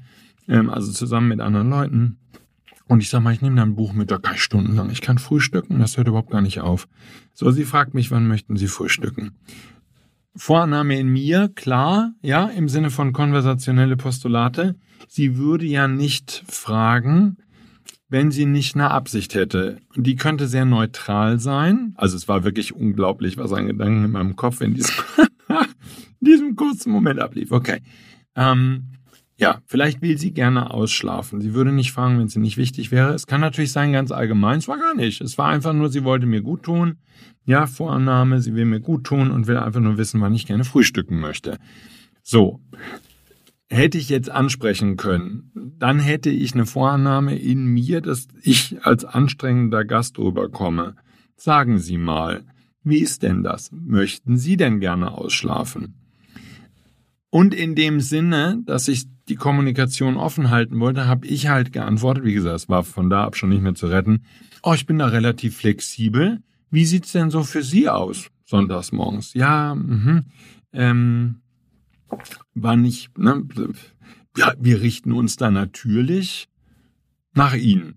ähm, 0.48 0.70
also 0.70 0.94
zusammen 0.94 1.28
mit 1.28 1.42
anderen 1.42 1.70
Leuten. 1.70 2.18
Und 2.88 3.04
ich 3.04 3.10
sag 3.10 3.22
mal, 3.22 3.34
ich 3.34 3.42
nehme 3.42 3.58
da 3.58 3.64
ein 3.64 3.76
Buch 3.76 3.92
mit, 3.92 4.12
da 4.12 4.18
kann 4.18 4.36
ich 4.36 4.44
stundenlang. 4.44 4.92
Ich 4.92 5.02
kann 5.02 5.18
frühstücken, 5.18 5.80
das 5.80 5.98
hört 5.98 6.08
überhaupt 6.08 6.32
gar 6.32 6.42
nicht 6.42 6.62
auf. 6.62 6.88
So, 7.34 7.52
sie 7.52 7.66
fragt 7.66 7.96
mich, 7.96 8.12
wann 8.12 8.30
möchten 8.30 8.56
Sie 8.56 8.68
frühstücken? 8.68 9.34
Vorannahme 10.36 11.00
in 11.00 11.10
mir, 11.10 11.50
klar, 11.54 12.14
ja, 12.22 12.48
im 12.48 12.68
Sinne 12.68 12.90
von 12.90 13.14
konversationelle 13.14 13.98
Postulate. 13.98 14.76
Sie 15.08 15.38
würde 15.38 15.66
ja 15.66 15.88
nicht 15.88 16.44
fragen, 16.48 17.38
wenn 18.10 18.32
sie 18.32 18.46
nicht 18.46 18.76
eine 18.76 18.92
Absicht 18.92 19.36
hätte. 19.36 19.78
Die 19.96 20.16
könnte 20.16 20.48
sehr 20.48 20.66
neutral 20.66 21.40
sein. 21.40 21.94
Also 21.96 22.16
es 22.16 22.28
war 22.28 22.44
wirklich 22.44 22.74
unglaublich, 22.74 23.38
was 23.38 23.54
an 23.54 23.68
Gedanken 23.68 24.06
in 24.06 24.12
meinem 24.12 24.36
Kopf 24.36 24.62
in 24.62 24.74
diesem, 24.74 24.96
in 25.50 25.66
diesem 26.22 26.56
kurzen 26.56 26.92
Moment 26.92 27.20
ablief. 27.20 27.52
Okay. 27.52 27.82
Ähm, 28.36 28.93
ja, 29.44 29.62
vielleicht 29.66 30.02
will 30.02 30.18
sie 30.18 30.32
gerne 30.32 30.72
ausschlafen. 30.72 31.42
Sie 31.42 31.54
würde 31.54 31.74
nicht 31.74 31.92
fragen, 31.92 32.18
wenn 32.18 32.30
sie 32.30 32.40
nicht 32.40 32.56
wichtig 32.56 32.92
wäre. 32.92 33.14
Es 33.14 33.28
kann 33.28 33.42
natürlich 33.42 33.74
sein, 33.74 33.92
ganz 33.92 34.10
allgemein. 34.10 34.60
Es 34.60 34.70
war 34.70 34.78
gar 34.78 34.96
nicht. 34.96 35.20
Es 35.20 35.38
war 35.38 35.50
einfach 35.50 35.74
nur, 35.74 35.90
sie 35.90 36.06
wollte 36.06 36.26
mir 36.26 36.42
gut 36.42 36.64
tun. 36.64 37.00
Ja, 37.44 37.68
Vorannahme, 37.68 38.40
sie 38.42 38.56
will 38.56 38.64
mir 38.64 38.80
gut 38.80 39.04
tun 39.04 39.32
und 39.32 39.48
will 39.48 39.58
einfach 39.58 39.82
nur 39.82 39.98
wissen, 39.98 40.22
wann 40.22 40.34
ich 40.34 40.46
gerne 40.46 40.64
frühstücken 40.64 41.20
möchte. 41.20 41.58
So. 42.22 42.62
Hätte 43.70 43.98
ich 43.98 44.08
jetzt 44.08 44.30
ansprechen 44.30 44.96
können, 44.96 45.52
dann 45.78 46.00
hätte 46.00 46.30
ich 46.30 46.54
eine 46.54 46.66
Vorannahme 46.66 47.38
in 47.38 47.66
mir, 47.66 48.00
dass 48.00 48.30
ich 48.44 48.78
als 48.86 49.04
anstrengender 49.04 49.84
Gast 49.84 50.18
rüberkomme. 50.20 50.96
Sagen 51.36 51.80
Sie 51.80 51.98
mal, 51.98 52.46
wie 52.84 53.00
ist 53.00 53.24
denn 53.24 53.44
das? 53.44 53.72
Möchten 53.74 54.38
Sie 54.38 54.56
denn 54.56 54.80
gerne 54.80 55.12
ausschlafen? 55.12 55.96
Und 57.30 57.56
in 57.56 57.74
dem 57.74 58.00
Sinne, 58.00 58.62
dass 58.68 58.88
ich 58.88 59.08
die 59.30 59.36
Kommunikation 59.36 60.18
offen 60.18 60.50
halten 60.50 60.80
wollte, 60.80 61.08
habe 61.08 61.28
ich 61.28 61.48
halt 61.48 61.72
geantwortet, 61.72 62.26
wie 62.26 62.34
gesagt, 62.34 62.56
es 62.56 62.70
war 62.70 62.84
von 62.84 63.10
da 63.10 63.24
ab 63.24 63.36
schon 63.38 63.50
nicht 63.50 63.62
mehr 63.62 63.76
zu 63.76 63.88
retten. 63.88 64.24
Oh, 64.62 64.74
ich 64.74 64.86
bin 64.86 65.00
da 65.00 65.08
relativ 65.08 65.58
flexibel. 65.58 66.42
Wie 66.70 66.86
sieht's 66.86 67.12
denn 67.12 67.30
so 67.30 67.44
für 67.44 67.64
Sie 67.64 67.88
aus, 67.88 68.30
sonntags 68.46 68.92
morgens? 68.92 69.34
Ja, 69.34 69.76
mhm. 69.76 70.26
ähm, 70.74 71.42
war 72.54 72.76
nicht, 72.76 73.18
ne? 73.18 73.46
Ja, 74.38 74.54
wir 74.60 74.82
richten 74.82 75.12
uns 75.12 75.36
da 75.36 75.52
natürlich 75.52 76.50
nach 77.34 77.56
Ihnen. 77.56 77.96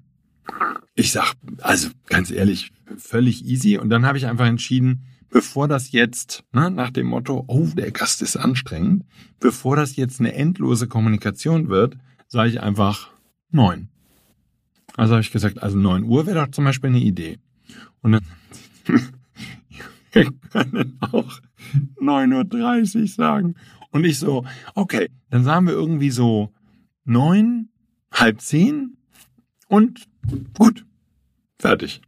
Ich 0.95 1.12
sag, 1.12 1.35
also 1.61 1.91
ganz 2.07 2.31
ehrlich, 2.31 2.73
völlig 2.97 3.45
easy. 3.45 3.79
Und 3.79 3.91
dann 3.91 4.07
habe 4.07 4.19
ich 4.19 4.27
einfach 4.27 4.47
entschieden, 4.47 5.05
bevor 5.31 5.69
das 5.69 5.93
jetzt, 5.93 6.45
ne, 6.53 6.71
nach 6.71 6.91
dem 6.91 7.07
Motto, 7.07 7.45
oh, 7.47 7.67
der 7.77 7.91
Gast 7.91 8.23
ist 8.23 8.37
anstrengend, 8.37 9.05
bevor 9.41 9.77
das 9.77 9.97
jetzt 9.97 10.21
eine 10.21 10.35
endlose 10.35 10.89
Kommunikation 10.89 11.69
wird, 11.69 11.97
sage 12.29 12.51
ich 12.51 12.61
einfach 12.61 13.11
neun. 13.51 13.89
Also 14.97 15.15
habe 15.15 15.21
ich 15.21 15.33
gesagt, 15.33 15.62
also 15.62 15.77
neun 15.77 16.05
Uhr 16.05 16.27
wäre 16.27 16.45
doch 16.45 16.51
zum 16.51 16.65
Beispiel 16.65 16.91
eine 16.91 17.01
Idee. 17.01 17.39
Und 18.03 18.12
dann 18.12 18.25
wir 20.12 20.33
können 20.51 20.99
auch 21.01 21.41
9.30 22.01 23.01
Uhr 23.01 23.07
sagen. 23.09 23.55
Und 23.91 24.05
ich 24.05 24.19
so, 24.19 24.45
okay, 24.75 25.09
dann 25.31 25.45
sagen 25.45 25.67
wir 25.67 25.75
irgendwie 25.75 26.11
so 26.11 26.53
neun, 27.05 27.69
halb 28.12 28.41
zehn 28.41 28.97
und 29.69 30.05
gut, 30.59 30.85
fertig. 31.59 32.01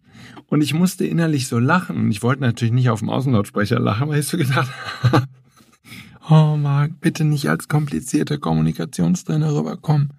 Und 0.46 0.62
ich 0.62 0.74
musste 0.74 1.06
innerlich 1.06 1.48
so 1.48 1.58
lachen. 1.58 1.96
Und 1.96 2.10
ich 2.10 2.22
wollte 2.22 2.42
natürlich 2.42 2.72
nicht 2.72 2.90
auf 2.90 3.00
dem 3.00 3.10
Außenlautsprecher 3.10 3.78
lachen, 3.78 4.08
weil 4.08 4.20
ich 4.20 4.26
so 4.26 4.36
gedacht 4.36 4.70
habe, 5.02 5.26
oh 6.30 6.56
Marc, 6.56 7.00
bitte 7.00 7.24
nicht 7.24 7.48
als 7.48 7.68
komplizierte 7.68 8.38
Kommunikationstrainer 8.38 9.54
rüberkommen. 9.54 10.12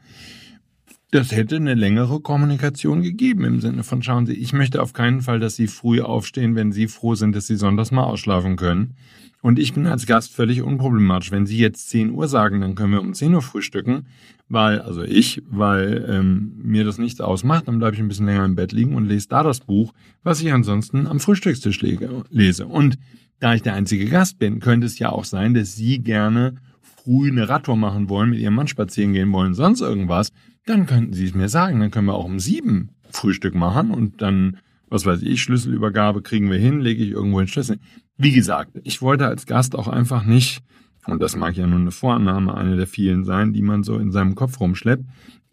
Das 1.11 1.31
hätte 1.31 1.55
eine 1.55 1.73
längere 1.73 2.19
Kommunikation 2.19 3.01
gegeben 3.01 3.43
im 3.43 3.61
Sinne 3.61 3.83
von, 3.83 4.03
schauen 4.03 4.27
Sie, 4.27 4.33
ich 4.33 4.53
möchte 4.53 4.79
auf 4.79 4.93
keinen 4.93 5.21
Fall, 5.21 5.39
dass 5.39 5.55
Sie 5.55 5.65
früh 5.65 6.01
aufstehen, 6.01 6.55
wenn 6.55 6.71
Sie 6.71 6.87
froh 6.87 7.15
sind, 7.15 7.35
dass 7.35 7.47
Sie 7.47 7.55
sonntags 7.55 7.89
mal 7.89 8.03
ausschlafen 8.03 8.57
können. 8.57 8.93
Und 9.41 9.57
ich 9.57 9.73
bin 9.73 9.87
als 9.87 10.05
Gast 10.05 10.35
völlig 10.35 10.61
unproblematisch. 10.61 11.31
Wenn 11.31 11.47
Sie 11.47 11.57
jetzt 11.57 11.89
10 11.89 12.11
Uhr 12.11 12.27
sagen, 12.27 12.61
dann 12.61 12.75
können 12.75 12.91
wir 12.91 13.01
um 13.01 13.15
10 13.15 13.33
Uhr 13.33 13.41
frühstücken, 13.41 14.05
weil, 14.49 14.81
also 14.81 15.01
ich, 15.01 15.41
weil 15.49 16.05
ähm, 16.07 16.53
mir 16.61 16.83
das 16.83 16.99
nichts 16.99 17.21
ausmacht, 17.21 17.67
dann 17.67 17.79
bleibe 17.79 17.95
ich 17.95 18.01
ein 18.01 18.07
bisschen 18.07 18.27
länger 18.27 18.45
im 18.45 18.55
Bett 18.55 18.71
liegen 18.71 18.95
und 18.95 19.07
lese 19.07 19.29
da 19.29 19.41
das 19.41 19.61
Buch, 19.61 19.93
was 20.21 20.41
ich 20.41 20.51
ansonsten 20.51 21.07
am 21.07 21.19
Frühstückstisch 21.19 21.81
lese. 22.29 22.67
Und 22.67 22.99
da 23.39 23.55
ich 23.55 23.63
der 23.63 23.73
einzige 23.73 24.05
Gast 24.05 24.37
bin, 24.37 24.59
könnte 24.59 24.85
es 24.85 24.99
ja 24.99 25.09
auch 25.09 25.25
sein, 25.25 25.55
dass 25.55 25.75
Sie 25.75 25.99
gerne 25.99 26.55
früh 26.81 27.29
eine 27.31 27.47
Radtour 27.49 27.77
machen 27.77 28.09
wollen, 28.09 28.31
mit 28.31 28.39
Ihrem 28.39 28.55
Mann 28.55 28.67
spazieren 28.67 29.13
gehen 29.13 29.31
wollen, 29.31 29.53
sonst 29.53 29.81
irgendwas. 29.81 30.31
Dann 30.69 30.85
könnten 30.85 31.13
Sie 31.13 31.25
es 31.25 31.33
mir 31.33 31.49
sagen. 31.49 31.79
Dann 31.79 31.91
können 31.91 32.07
wir 32.07 32.13
auch 32.13 32.25
um 32.25 32.39
sieben 32.39 32.89
Frühstück 33.09 33.55
machen 33.55 33.91
und 33.91 34.21
dann 34.21 34.57
was 34.89 35.05
weiß 35.05 35.21
ich, 35.21 35.41
Schlüsselübergabe 35.41 36.21
kriegen 36.21 36.49
wir 36.49 36.57
hin, 36.57 36.81
lege 36.81 37.03
ich 37.03 37.11
irgendwo 37.11 37.39
den 37.39 37.47
Schlüssel. 37.47 37.79
Wie 38.17 38.31
gesagt, 38.31 38.71
ich 38.83 39.01
wollte 39.01 39.27
als 39.27 39.45
Gast 39.45 39.75
auch 39.75 39.87
einfach 39.87 40.23
nicht, 40.23 40.61
und 41.05 41.21
das 41.21 41.35
mag 41.35 41.55
ja 41.55 41.67
nur 41.67 41.79
eine 41.79 41.91
Vorannahme, 41.91 42.55
eine 42.55 42.75
der 42.75 42.87
vielen 42.87 43.23
sein, 43.23 43.53
die 43.53 43.61
man 43.61 43.83
so 43.83 43.97
in 43.97 44.11
seinem 44.11 44.35
Kopf 44.35 44.59
rumschleppt, 44.59 45.05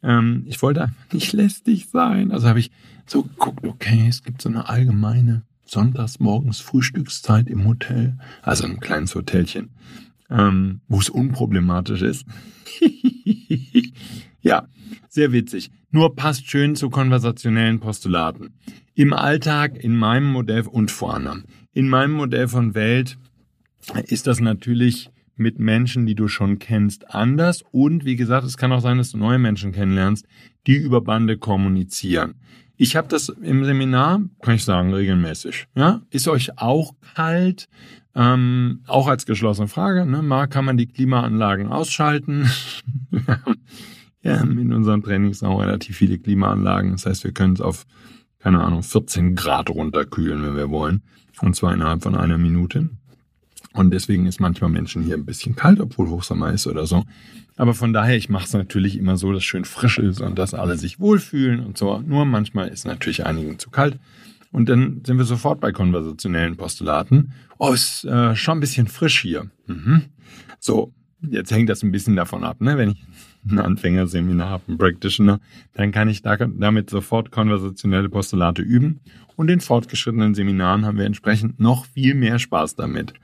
ähm, 0.02 0.44
ich 0.46 0.60
wollte 0.62 0.82
einfach 0.82 1.12
nicht 1.12 1.32
lästig 1.32 1.88
sein. 1.90 2.32
Also 2.32 2.48
habe 2.48 2.60
ich 2.60 2.70
so 3.06 3.22
geguckt, 3.22 3.66
okay, 3.66 4.06
es 4.08 4.22
gibt 4.22 4.42
so 4.42 4.48
eine 4.48 4.68
allgemeine 4.68 5.42
Sonntagsmorgens 5.64 6.60
Frühstückszeit 6.60 7.48
im 7.48 7.66
Hotel, 7.66 8.18
also 8.42 8.64
ein 8.64 8.80
kleines 8.80 9.14
Hotelchen, 9.14 9.70
ähm, 10.30 10.80
wo 10.88 10.98
es 10.98 11.08
unproblematisch 11.08 12.02
ist. 12.02 12.24
ja, 14.40 14.68
sehr 15.16 15.32
witzig. 15.32 15.70
Nur 15.90 16.14
passt 16.14 16.48
schön 16.48 16.76
zu 16.76 16.90
konversationellen 16.90 17.80
Postulaten. 17.80 18.54
Im 18.94 19.12
Alltag, 19.12 19.76
in 19.82 19.96
meinem 19.96 20.30
Modell 20.30 20.66
und 20.68 20.92
vor 20.92 21.14
anderem, 21.14 21.44
in 21.72 21.88
meinem 21.88 22.12
Modell 22.12 22.46
von 22.46 22.74
Welt 22.74 23.18
ist 24.06 24.26
das 24.26 24.40
natürlich 24.40 25.10
mit 25.36 25.58
Menschen, 25.58 26.06
die 26.06 26.14
du 26.14 26.28
schon 26.28 26.58
kennst, 26.58 27.14
anders. 27.14 27.64
Und 27.72 28.04
wie 28.04 28.16
gesagt, 28.16 28.46
es 28.46 28.56
kann 28.56 28.72
auch 28.72 28.80
sein, 28.80 28.98
dass 28.98 29.10
du 29.10 29.18
neue 29.18 29.38
Menschen 29.38 29.72
kennenlernst, 29.72 30.26
die 30.66 30.76
über 30.76 31.00
Bande 31.00 31.38
kommunizieren. 31.38 32.34
Ich 32.76 32.94
habe 32.94 33.08
das 33.08 33.30
im 33.30 33.64
Seminar, 33.64 34.20
kann 34.42 34.54
ich 34.54 34.64
sagen, 34.64 34.92
regelmäßig. 34.92 35.66
Ja, 35.74 36.02
ist 36.10 36.28
euch 36.28 36.58
auch 36.58 36.94
kalt? 37.14 37.68
Ähm, 38.14 38.80
auch 38.86 39.08
als 39.08 39.24
geschlossene 39.24 39.68
Frage. 39.68 40.06
Ne? 40.06 40.22
Mal 40.22 40.46
kann 40.46 40.64
man 40.64 40.76
die 40.76 40.86
Klimaanlagen 40.86 41.68
ausschalten. 41.68 42.50
ja, 44.26 44.40
in 44.40 44.72
unseren 44.72 45.02
Trainings 45.02 45.42
auch 45.42 45.60
relativ 45.60 45.96
viele 45.96 46.18
Klimaanlagen. 46.18 46.92
Das 46.92 47.06
heißt, 47.06 47.24
wir 47.24 47.32
können 47.32 47.54
es 47.54 47.60
auf, 47.60 47.86
keine 48.38 48.62
Ahnung, 48.62 48.82
14 48.82 49.34
Grad 49.34 49.70
runterkühlen, 49.70 50.42
wenn 50.42 50.56
wir 50.56 50.70
wollen. 50.70 51.02
Und 51.40 51.54
zwar 51.54 51.72
innerhalb 51.72 52.02
von 52.02 52.14
einer 52.14 52.38
Minute. 52.38 52.90
Und 53.72 53.92
deswegen 53.92 54.26
ist 54.26 54.40
manchmal 54.40 54.70
Menschen 54.70 55.02
hier 55.02 55.14
ein 55.14 55.26
bisschen 55.26 55.54
kalt, 55.54 55.80
obwohl 55.80 56.08
Hochsommer 56.08 56.50
ist 56.50 56.66
oder 56.66 56.86
so. 56.86 57.04
Aber 57.56 57.74
von 57.74 57.92
daher, 57.92 58.16
ich 58.16 58.28
mache 58.28 58.46
es 58.46 58.52
natürlich 58.52 58.98
immer 58.98 59.16
so, 59.16 59.32
dass 59.32 59.44
schön 59.44 59.64
frisch 59.64 59.98
ist 59.98 60.20
und 60.20 60.38
dass 60.38 60.54
alle 60.54 60.76
sich 60.76 60.98
wohlfühlen 60.98 61.60
und 61.60 61.78
so. 61.78 61.98
Nur 61.98 62.24
manchmal 62.24 62.68
ist 62.68 62.86
natürlich 62.86 63.26
einigen 63.26 63.58
zu 63.58 63.70
kalt. 63.70 63.98
Und 64.50 64.68
dann 64.68 65.02
sind 65.06 65.18
wir 65.18 65.24
sofort 65.24 65.60
bei 65.60 65.72
konversationellen 65.72 66.56
Postulaten. 66.56 67.32
Oh, 67.58 67.72
ist 67.72 68.04
äh, 68.04 68.34
schon 68.34 68.58
ein 68.58 68.60
bisschen 68.60 68.88
frisch 68.88 69.20
hier. 69.20 69.50
Mhm. 69.66 70.04
So, 70.58 70.94
jetzt 71.20 71.50
hängt 71.50 71.68
das 71.68 71.82
ein 71.82 71.92
bisschen 71.92 72.16
davon 72.16 72.44
ab, 72.44 72.60
ne? 72.60 72.78
Wenn 72.78 72.90
ich 72.90 73.04
ein 73.50 73.58
Anfängerseminar 73.58 74.60
ein 74.68 74.78
Practitioner, 74.78 75.40
dann 75.74 75.92
kann 75.92 76.08
ich 76.08 76.22
da, 76.22 76.36
damit 76.36 76.90
sofort 76.90 77.30
konversationelle 77.30 78.08
Postulate 78.08 78.62
üben. 78.62 79.00
Und 79.36 79.50
in 79.50 79.60
fortgeschrittenen 79.60 80.34
Seminaren 80.34 80.84
haben 80.84 80.98
wir 80.98 81.04
entsprechend 81.04 81.60
noch 81.60 81.86
viel 81.86 82.14
mehr 82.14 82.38
Spaß 82.38 82.74
damit. 82.74 83.14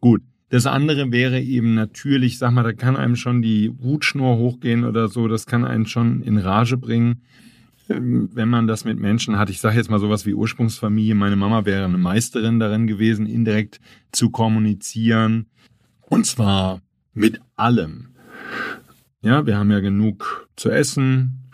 Gut. 0.00 0.22
Das 0.48 0.66
andere 0.66 1.10
wäre 1.10 1.40
eben 1.40 1.72
natürlich, 1.72 2.36
sag 2.36 2.52
mal, 2.52 2.62
da 2.62 2.74
kann 2.74 2.94
einem 2.94 3.16
schon 3.16 3.40
die 3.40 3.72
Wutschnur 3.78 4.36
hochgehen 4.36 4.84
oder 4.84 5.08
so, 5.08 5.26
das 5.26 5.46
kann 5.46 5.64
einen 5.64 5.86
schon 5.86 6.20
in 6.20 6.36
Rage 6.36 6.76
bringen, 6.76 7.22
ähm, 7.88 8.28
wenn 8.34 8.50
man 8.50 8.66
das 8.66 8.84
mit 8.84 9.00
Menschen 9.00 9.38
hat. 9.38 9.48
Ich 9.48 9.62
sage 9.62 9.76
jetzt 9.76 9.90
mal 9.90 9.98
sowas 9.98 10.26
wie 10.26 10.34
Ursprungsfamilie. 10.34 11.14
Meine 11.14 11.36
Mama 11.36 11.64
wäre 11.64 11.86
eine 11.86 11.96
Meisterin 11.96 12.58
darin 12.58 12.86
gewesen, 12.86 13.26
indirekt 13.26 13.80
zu 14.12 14.28
kommunizieren. 14.28 15.46
Und 16.02 16.26
zwar 16.26 16.82
mit 17.14 17.40
allem. 17.56 18.08
Ja, 19.22 19.46
wir 19.46 19.56
haben 19.56 19.70
ja 19.70 19.78
genug 19.78 20.48
zu 20.56 20.68
essen. 20.68 21.48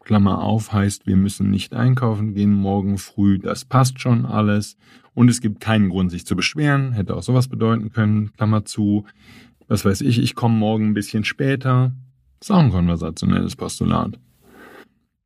Klammer 0.00 0.42
auf 0.42 0.72
heißt, 0.72 1.06
wir 1.06 1.16
müssen 1.16 1.48
nicht 1.48 1.74
einkaufen 1.74 2.34
gehen 2.34 2.52
morgen 2.52 2.98
früh. 2.98 3.38
Das 3.38 3.64
passt 3.64 4.00
schon 4.00 4.26
alles. 4.26 4.76
Und 5.14 5.28
es 5.28 5.40
gibt 5.40 5.60
keinen 5.60 5.90
Grund, 5.90 6.10
sich 6.10 6.26
zu 6.26 6.34
beschweren. 6.34 6.92
Hätte 6.92 7.14
auch 7.14 7.22
sowas 7.22 7.46
bedeuten 7.46 7.92
können. 7.92 8.32
Klammer 8.32 8.64
zu. 8.64 9.06
Was 9.68 9.84
weiß 9.84 10.00
ich, 10.00 10.18
ich 10.18 10.34
komme 10.34 10.56
morgen 10.56 10.88
ein 10.88 10.94
bisschen 10.94 11.22
später. 11.22 11.94
ist 12.40 12.50
auch 12.50 12.58
ein 12.58 12.72
konversationelles 12.72 13.54
Postulat. 13.54 14.18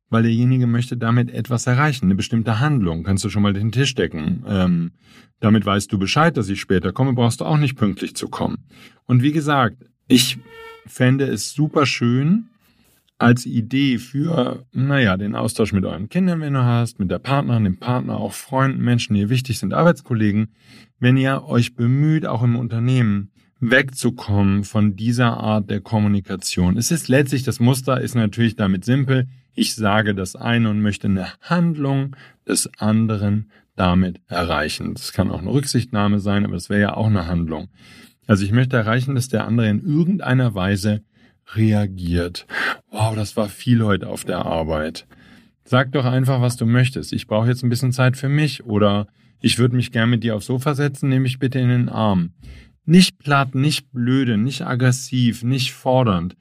Weil 0.09 0.21
derjenige 0.21 0.67
möchte 0.67 0.95
damit 0.95 1.31
etwas 1.31 1.65
erreichen, 1.65 2.05
eine 2.05 2.15
bestimmte 2.15 2.59
Handlung. 2.59 3.03
Kannst 3.03 3.23
du 3.23 3.29
schon 3.29 3.41
mal 3.41 3.53
den 3.53 3.71
Tisch 3.71 3.95
decken. 3.95 4.43
Ähm, 4.47 4.91
damit 5.39 5.65
weißt 5.65 5.91
du 5.91 5.97
Bescheid, 5.97 6.37
dass 6.37 6.49
ich 6.49 6.61
später 6.61 6.93
komme, 6.93 7.13
brauchst 7.13 7.41
du 7.41 7.45
auch 7.45 7.57
nicht 7.57 7.75
pünktlich 7.75 8.15
zu 8.15 8.29
kommen. 8.29 8.67
Und 9.05 9.23
wie 9.23 9.31
gesagt, 9.31 9.77
ich 10.07 10.37
fände 10.85 11.25
es 11.25 11.53
super 11.53 11.85
schön, 11.85 12.49
als 13.17 13.45
Idee 13.45 13.97
für, 13.97 14.65
naja, 14.73 15.15
den 15.17 15.35
Austausch 15.35 15.71
mit 15.71 15.85
euren 15.85 16.09
Kindern, 16.09 16.41
wenn 16.41 16.53
du 16.53 16.63
hast, 16.63 16.99
mit 16.99 17.09
der 17.09 17.19
Partnerin, 17.19 17.63
dem 17.63 17.77
Partner, 17.77 18.17
auch 18.17 18.33
Freunden, 18.33 18.83
Menschen, 18.83 19.15
die 19.15 19.29
wichtig 19.29 19.57
sind, 19.59 19.73
Arbeitskollegen, 19.73 20.49
wenn 20.99 21.15
ihr 21.15 21.43
euch 21.45 21.75
bemüht, 21.75 22.25
auch 22.25 22.43
im 22.43 22.55
Unternehmen, 22.55 23.31
wegzukommen 23.59 24.63
von 24.63 24.95
dieser 24.95 25.37
Art 25.37 25.69
der 25.69 25.79
Kommunikation. 25.79 26.77
Es 26.77 26.91
ist 26.91 27.07
letztlich, 27.07 27.43
das 27.43 27.59
Muster 27.59 28.01
ist 28.01 28.15
natürlich 28.15 28.55
damit 28.55 28.83
simpel. 28.83 29.27
Ich 29.53 29.75
sage 29.75 30.13
das 30.13 30.35
eine 30.35 30.69
und 30.69 30.81
möchte 30.81 31.07
eine 31.07 31.27
Handlung 31.41 32.15
des 32.45 32.69
anderen 32.79 33.49
damit 33.77 34.19
erreichen. 34.27 34.93
Das 34.93 35.13
kann 35.13 35.31
auch 35.31 35.39
eine 35.39 35.51
Rücksichtnahme 35.51 36.19
sein, 36.19 36.45
aber 36.45 36.55
es 36.55 36.69
wäre 36.69 36.81
ja 36.81 36.93
auch 36.95 37.07
eine 37.07 37.27
Handlung. 37.27 37.69
Also 38.27 38.43
ich 38.43 38.51
möchte 38.51 38.77
erreichen, 38.77 39.15
dass 39.15 39.27
der 39.27 39.45
andere 39.45 39.69
in 39.69 39.83
irgendeiner 39.85 40.55
Weise 40.55 41.03
reagiert. 41.53 42.47
Wow, 42.89 43.15
das 43.15 43.37
war 43.37 43.49
viel 43.49 43.83
heute 43.83 44.07
auf 44.07 44.23
der 44.23 44.45
Arbeit. 44.45 45.05
Sag 45.63 45.91
doch 45.91 46.05
einfach, 46.05 46.41
was 46.41 46.57
du 46.57 46.65
möchtest. 46.65 47.13
Ich 47.13 47.27
brauche 47.27 47.47
jetzt 47.47 47.63
ein 47.63 47.69
bisschen 47.69 47.91
Zeit 47.91 48.17
für 48.17 48.29
mich 48.29 48.65
oder 48.65 49.07
ich 49.41 49.57
würde 49.57 49.75
mich 49.75 49.91
gern 49.91 50.09
mit 50.09 50.23
dir 50.23 50.35
aufs 50.35 50.47
Sofa 50.47 50.75
setzen, 50.75 51.09
nehme 51.09 51.21
mich 51.21 51.39
bitte 51.39 51.59
in 51.59 51.69
den 51.69 51.89
Arm. 51.89 52.31
Nicht 52.85 53.17
platt, 53.19 53.55
nicht 53.55 53.91
blöde, 53.91 54.37
nicht 54.37 54.65
aggressiv, 54.65 55.43
nicht 55.43 55.73
fordernd. 55.73 56.35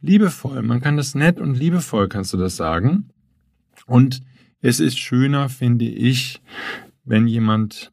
Liebevoll, 0.00 0.62
man 0.62 0.80
kann 0.80 0.96
das 0.96 1.14
nett 1.14 1.40
und 1.40 1.58
liebevoll 1.58 2.08
kannst 2.08 2.32
du 2.32 2.36
das 2.36 2.56
sagen. 2.56 3.10
Und 3.86 4.22
es 4.62 4.80
ist 4.80 4.98
schöner, 4.98 5.48
finde 5.48 5.86
ich, 5.86 6.40
wenn 7.04 7.26
jemand 7.26 7.92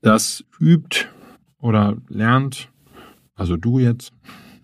das 0.00 0.44
übt 0.60 1.08
oder 1.58 1.96
lernt, 2.08 2.70
also 3.34 3.56
du 3.56 3.78
jetzt, 3.78 4.12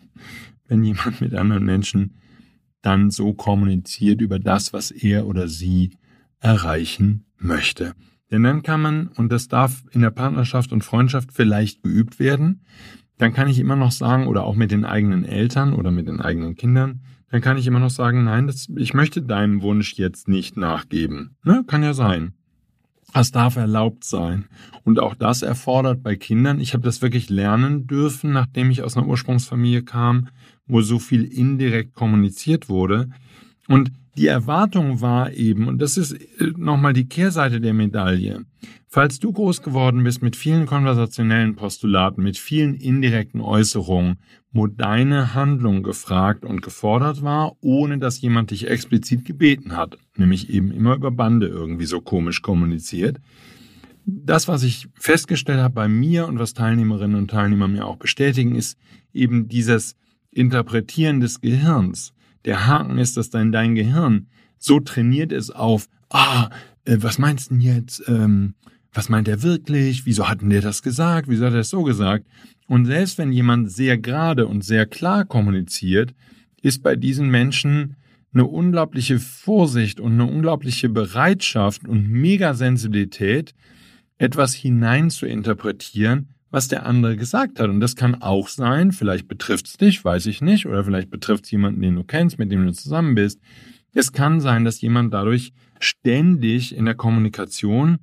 wenn 0.67 0.85
jemand 0.85 1.21
mit 1.21 1.35
anderen 1.35 1.65
Menschen 1.65 2.19
dann 2.81 3.11
so 3.11 3.33
kommuniziert 3.33 4.21
über 4.21 4.39
das, 4.39 4.73
was 4.73 4.91
er 4.91 5.27
oder 5.27 5.49
sie 5.49 5.97
erreichen 6.41 7.25
möchte. 7.39 7.95
Denn 8.31 8.43
dann 8.43 8.63
kann 8.63 8.81
man, 8.81 9.09
und 9.09 9.31
das 9.31 9.49
darf 9.49 9.85
in 9.93 10.01
der 10.01 10.11
Partnerschaft 10.11 10.73
und 10.73 10.83
Freundschaft 10.83 11.33
vielleicht 11.33 11.83
geübt 11.83 12.19
werden, 12.19 12.63
dann 13.19 13.35
kann 13.35 13.49
ich 13.49 13.59
immer 13.59 13.77
noch 13.77 13.93
sagen, 13.93 14.27
oder 14.27 14.45
auch 14.45 14.57
mit 14.57 14.73
den 14.73 14.85
eigenen 14.85 15.25
Eltern 15.25 15.75
oder 15.75 15.91
mit 15.91 16.09
den 16.09 16.21
eigenen 16.21 16.57
Kindern, 16.57 17.03
dann 17.31 17.41
kann 17.41 17.57
ich 17.57 17.67
immer 17.67 17.79
noch 17.79 17.91
sagen, 17.91 18.25
nein, 18.25 18.47
das, 18.47 18.69
ich 18.77 18.95
möchte 18.95 19.23
deinem 19.23 19.63
Wunsch 19.63 19.95
jetzt 19.95 20.29
nicht 20.29 20.57
nachgeben. 20.57 21.37
Ne? 21.45 21.63
Kann 21.67 21.83
ja 21.83 21.95
sein. 21.95 22.35
Das 23.13 23.31
darf 23.31 23.57
erlaubt 23.57 24.05
sein. 24.05 24.47
Und 24.85 24.99
auch 24.99 25.15
das 25.15 25.43
erfordert 25.43 26.03
bei 26.03 26.17
Kindern, 26.17 26.61
ich 26.61 26.73
habe 26.73 26.83
das 26.83 27.03
wirklich 27.03 27.29
lernen 27.29 27.87
dürfen, 27.87 28.33
nachdem 28.33 28.71
ich 28.71 28.83
aus 28.83 28.97
einer 28.97 29.07
Ursprungsfamilie 29.07 29.83
kam, 29.83 30.29
wo 30.67 30.81
so 30.81 30.99
viel 30.99 31.25
indirekt 31.25 31.95
kommuniziert 31.95 32.69
wurde. 32.69 33.11
Und 33.69 33.93
die 34.17 34.27
Erwartung 34.27 35.01
war 35.01 35.33
eben, 35.33 35.69
und 35.69 35.81
das 35.81 35.97
ist 35.97 36.13
äh, 36.13 36.53
nochmal 36.57 36.93
die 36.93 37.09
Kehrseite 37.09 37.61
der 37.61 37.73
Medaille, 37.73 38.45
falls 38.89 39.19
du 39.19 39.33
groß 39.33 39.63
geworden 39.63 40.05
bist 40.05 40.23
mit 40.23 40.37
vielen 40.37 40.67
konversationellen 40.67 41.57
Postulaten, 41.57 42.23
mit 42.23 42.37
vielen 42.37 42.75
indirekten 42.75 43.41
Äußerungen, 43.41 44.19
wo 44.53 44.67
deine 44.67 45.35
Handlung 45.35 45.83
gefragt 45.83 46.45
und 46.45 46.61
gefordert 46.61 47.23
war, 47.23 47.57
ohne 47.63 47.99
dass 47.99 48.21
jemand 48.21 48.51
dich 48.51 48.69
explizit 48.69 49.25
gebeten 49.25 49.77
hat, 49.77 49.97
nämlich 50.17 50.51
eben 50.51 50.71
immer 50.71 50.95
über 50.95 51.11
Bande 51.11 51.47
irgendwie 51.47 51.87
so 51.87 52.03
komisch 52.03 52.43
kommuniziert. 52.43 53.19
Das, 54.05 54.49
was 54.49 54.63
ich 54.63 54.89
festgestellt 54.95 55.61
habe 55.61 55.75
bei 55.75 55.89
mir 55.89 56.27
und 56.27 56.39
was 56.39 56.55
Teilnehmerinnen 56.55 57.17
und 57.17 57.31
Teilnehmer 57.31 57.69
mir 57.69 57.87
auch 57.87 57.97
bestätigen, 57.97 58.57
ist 58.57 58.77
eben 59.15 59.49
dieses 59.49 59.97
Interpretieren 60.31 61.21
des 61.21 61.41
Gehirns. 61.41 62.13
Der 62.45 62.67
Haken 62.67 62.99
ist, 62.99 63.17
dass 63.17 63.31
dein, 63.31 63.53
dein 63.53 63.75
Gehirn 63.75 64.29
so 64.59 64.81
trainiert 64.81 65.33
ist 65.33 65.51
auf, 65.51 65.89
ah, 66.11 66.51
äh, 66.85 66.99
was 67.01 67.19
meinst 67.19 67.51
du 67.51 67.55
denn 67.55 67.61
jetzt? 67.61 68.03
Ähm, 68.09 68.55
was 68.93 69.09
meint 69.09 69.29
er 69.29 69.43
wirklich? 69.43 70.05
Wieso 70.05 70.29
hat 70.29 70.43
denn 70.43 70.51
der 70.51 70.61
das 70.61 70.83
gesagt? 70.83 71.29
Wieso 71.29 71.47
hat 71.47 71.55
er 71.55 71.61
es 71.61 71.71
so 71.71 71.83
gesagt? 71.83 72.27
Und 72.69 72.87
selbst 72.87 73.19
wenn 73.19 73.33
jemand 73.33 73.73
sehr 73.73 73.99
gerade 73.99 74.47
und 74.47 74.65
sehr 74.65 74.87
klar 74.87 75.25
kommuniziert, 75.25 76.15
ist 76.61 76.83
bei 76.83 76.95
diesen 76.97 77.29
Menschen 77.29 77.97
eine 78.33 78.45
unglaubliche 78.45 79.19
Vorsicht 79.19 80.01
und 80.01 80.13
eine 80.13 80.27
unglaubliche 80.27 80.89
Bereitschaft 80.89 81.87
und 81.87 82.09
Megasensibilität, 82.09 83.55
etwas 84.19 84.55
hinein 84.55 85.11
zu 85.11 85.27
interpretieren, 85.27 86.29
was 86.53 86.69
der 86.69 86.87
andere 86.87 87.17
gesagt 87.17 87.59
hat. 87.59 87.69
Und 87.69 87.81
das 87.81 87.97
kann 87.97 88.23
auch 88.23 88.47
sein, 88.47 88.93
vielleicht 88.93 89.27
betrifft 89.27 89.67
es 89.67 89.77
dich, 89.79 90.05
weiß 90.05 90.27
ich 90.27 90.41
nicht, 90.43 90.67
oder 90.67 90.85
vielleicht 90.85 91.11
betrifft 91.11 91.47
es 91.47 91.51
jemanden, 91.51 91.81
den 91.81 91.97
du 91.97 92.05
kennst, 92.05 92.39
mit 92.39 92.53
dem 92.53 92.65
du 92.65 92.73
zusammen 92.73 93.17
bist. 93.17 93.41
Es 93.95 94.13
kann 94.13 94.41
sein, 94.41 94.65
dass 94.65 94.81
jemand 94.81 95.13
dadurch 95.13 95.53
ständig 95.81 96.77
in 96.77 96.85
der 96.85 96.95
Kommunikation, 96.95 97.99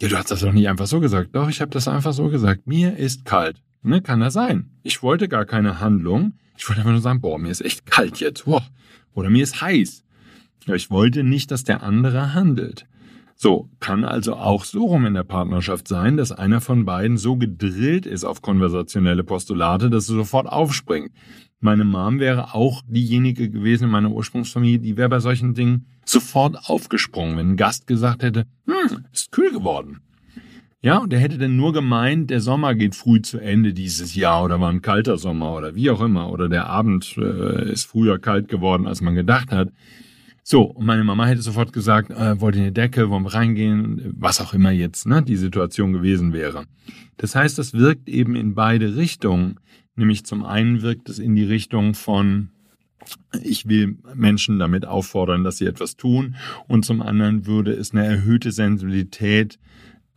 ja, 0.00 0.08
du 0.08 0.16
hast 0.16 0.30
das 0.30 0.40
doch 0.40 0.52
nicht 0.52 0.68
einfach 0.68 0.86
so 0.86 1.00
gesagt. 1.00 1.30
Doch, 1.34 1.50
ich 1.50 1.60
habe 1.60 1.72
das 1.72 1.88
einfach 1.88 2.12
so 2.12 2.28
gesagt. 2.28 2.66
Mir 2.66 2.96
ist 2.96 3.24
kalt. 3.24 3.60
Ne, 3.82 4.00
kann 4.00 4.20
das 4.20 4.32
sein. 4.32 4.70
Ich 4.84 5.02
wollte 5.02 5.28
gar 5.28 5.44
keine 5.44 5.80
Handlung. 5.80 6.34
Ich 6.56 6.68
wollte 6.68 6.80
einfach 6.80 6.92
nur 6.92 7.00
sagen, 7.00 7.20
boah, 7.20 7.38
mir 7.38 7.50
ist 7.50 7.64
echt 7.64 7.86
kalt 7.86 8.20
jetzt. 8.20 8.44
Boah. 8.44 8.64
Oder 9.12 9.28
mir 9.28 9.42
ist 9.42 9.60
heiß. 9.60 10.04
Aber 10.66 10.76
ich 10.76 10.90
wollte 10.90 11.24
nicht, 11.24 11.50
dass 11.50 11.64
der 11.64 11.82
andere 11.82 12.34
handelt. 12.34 12.86
So, 13.40 13.70
kann 13.78 14.04
also 14.04 14.34
auch 14.34 14.64
so 14.64 14.86
rum 14.86 15.06
in 15.06 15.14
der 15.14 15.22
Partnerschaft 15.22 15.86
sein, 15.86 16.16
dass 16.16 16.32
einer 16.32 16.60
von 16.60 16.84
beiden 16.84 17.16
so 17.16 17.36
gedrillt 17.36 18.04
ist 18.04 18.24
auf 18.24 18.42
konversationelle 18.42 19.22
Postulate, 19.22 19.90
dass 19.90 20.08
er 20.08 20.16
sofort 20.16 20.48
aufspringt. 20.48 21.12
Meine 21.60 21.84
Mom 21.84 22.18
wäre 22.18 22.52
auch 22.54 22.82
diejenige 22.88 23.48
gewesen 23.48 23.84
in 23.84 23.90
meiner 23.90 24.10
Ursprungsfamilie, 24.10 24.80
die 24.80 24.96
wäre 24.96 25.08
bei 25.08 25.20
solchen 25.20 25.54
Dingen 25.54 25.86
sofort 26.04 26.68
aufgesprungen, 26.68 27.36
wenn 27.36 27.50
ein 27.52 27.56
Gast 27.56 27.86
gesagt 27.86 28.24
hätte, 28.24 28.44
hm, 28.66 29.04
ist 29.12 29.30
kühl 29.30 29.52
geworden. 29.52 30.00
Ja, 30.80 30.98
und 30.98 31.12
er 31.12 31.20
hätte 31.20 31.38
dann 31.38 31.56
nur 31.56 31.72
gemeint, 31.72 32.30
der 32.30 32.40
Sommer 32.40 32.74
geht 32.74 32.96
früh 32.96 33.22
zu 33.22 33.38
Ende 33.38 33.72
dieses 33.72 34.16
Jahr 34.16 34.42
oder 34.42 34.60
war 34.60 34.70
ein 34.70 34.82
kalter 34.82 35.16
Sommer 35.16 35.54
oder 35.54 35.76
wie 35.76 35.90
auch 35.90 36.00
immer 36.00 36.32
oder 36.32 36.48
der 36.48 36.66
Abend 36.66 37.16
äh, 37.16 37.70
ist 37.70 37.84
früher 37.84 38.18
kalt 38.18 38.48
geworden, 38.48 38.88
als 38.88 39.00
man 39.00 39.14
gedacht 39.14 39.52
hat. 39.52 39.68
So, 40.50 40.62
und 40.62 40.86
meine 40.86 41.04
Mama 41.04 41.26
hätte 41.26 41.42
sofort 41.42 41.74
gesagt, 41.74 42.10
äh, 42.10 42.40
wollt 42.40 42.56
ihr 42.56 42.62
eine 42.62 42.72
Decke, 42.72 43.10
wollen 43.10 43.24
wir 43.24 43.34
reingehen, 43.34 44.14
was 44.16 44.40
auch 44.40 44.54
immer 44.54 44.70
jetzt 44.70 45.06
ne, 45.06 45.22
die 45.22 45.36
Situation 45.36 45.92
gewesen 45.92 46.32
wäre. 46.32 46.64
Das 47.18 47.34
heißt, 47.34 47.58
das 47.58 47.74
wirkt 47.74 48.08
eben 48.08 48.34
in 48.34 48.54
beide 48.54 48.96
Richtungen. 48.96 49.60
Nämlich 49.94 50.24
zum 50.24 50.46
einen 50.46 50.80
wirkt 50.80 51.10
es 51.10 51.18
in 51.18 51.36
die 51.36 51.44
Richtung 51.44 51.92
von, 51.92 52.48
ich 53.42 53.68
will 53.68 53.98
Menschen 54.14 54.58
damit 54.58 54.86
auffordern, 54.86 55.44
dass 55.44 55.58
sie 55.58 55.66
etwas 55.66 55.96
tun. 55.96 56.36
Und 56.66 56.86
zum 56.86 57.02
anderen 57.02 57.44
würde 57.44 57.72
es 57.72 57.92
eine 57.92 58.06
erhöhte 58.06 58.50
Sensibilität 58.50 59.58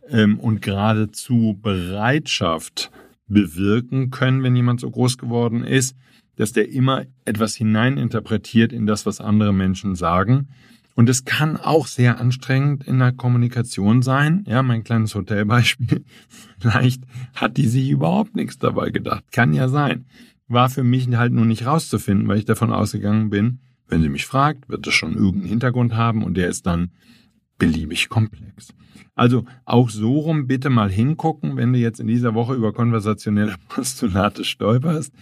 ähm, 0.08 0.40
und 0.40 0.62
geradezu 0.62 1.58
Bereitschaft 1.60 2.90
bewirken 3.26 4.08
können, 4.08 4.42
wenn 4.42 4.56
jemand 4.56 4.80
so 4.80 4.90
groß 4.90 5.18
geworden 5.18 5.62
ist, 5.62 5.94
dass 6.36 6.52
der 6.52 6.70
immer 6.70 7.04
etwas 7.24 7.54
hineininterpretiert 7.54 8.72
in 8.72 8.86
das, 8.86 9.06
was 9.06 9.20
andere 9.20 9.52
Menschen 9.52 9.94
sagen. 9.94 10.48
Und 10.94 11.08
es 11.08 11.24
kann 11.24 11.56
auch 11.56 11.86
sehr 11.86 12.20
anstrengend 12.20 12.84
in 12.84 12.98
der 12.98 13.12
Kommunikation 13.12 14.02
sein. 14.02 14.44
Ja, 14.46 14.62
mein 14.62 14.84
kleines 14.84 15.14
Hotelbeispiel. 15.14 16.04
Vielleicht 16.58 17.02
hat 17.34 17.56
die 17.56 17.66
sich 17.66 17.88
überhaupt 17.88 18.36
nichts 18.36 18.58
dabei 18.58 18.90
gedacht. 18.90 19.24
Kann 19.32 19.54
ja 19.54 19.68
sein. 19.68 20.04
War 20.48 20.68
für 20.68 20.84
mich 20.84 21.08
halt 21.16 21.32
nur 21.32 21.46
nicht 21.46 21.64
rauszufinden, 21.64 22.28
weil 22.28 22.38
ich 22.38 22.44
davon 22.44 22.72
ausgegangen 22.72 23.30
bin, 23.30 23.60
wenn 23.88 24.02
sie 24.02 24.08
mich 24.08 24.26
fragt, 24.26 24.68
wird 24.68 24.86
es 24.86 24.94
schon 24.94 25.14
irgendeinen 25.14 25.48
Hintergrund 25.48 25.94
haben 25.94 26.22
und 26.22 26.34
der 26.36 26.48
ist 26.48 26.66
dann 26.66 26.90
beliebig 27.62 28.08
komplex. 28.08 28.74
Also 29.14 29.44
auch 29.64 29.88
so 29.88 30.18
rum 30.18 30.48
bitte 30.48 30.68
mal 30.68 30.90
hingucken, 30.90 31.56
wenn 31.56 31.72
du 31.72 31.78
jetzt 31.78 32.00
in 32.00 32.08
dieser 32.08 32.34
Woche 32.34 32.54
über 32.54 32.72
konversationelle 32.72 33.54
Postulate 33.68 34.44
stolperst. 34.44 35.12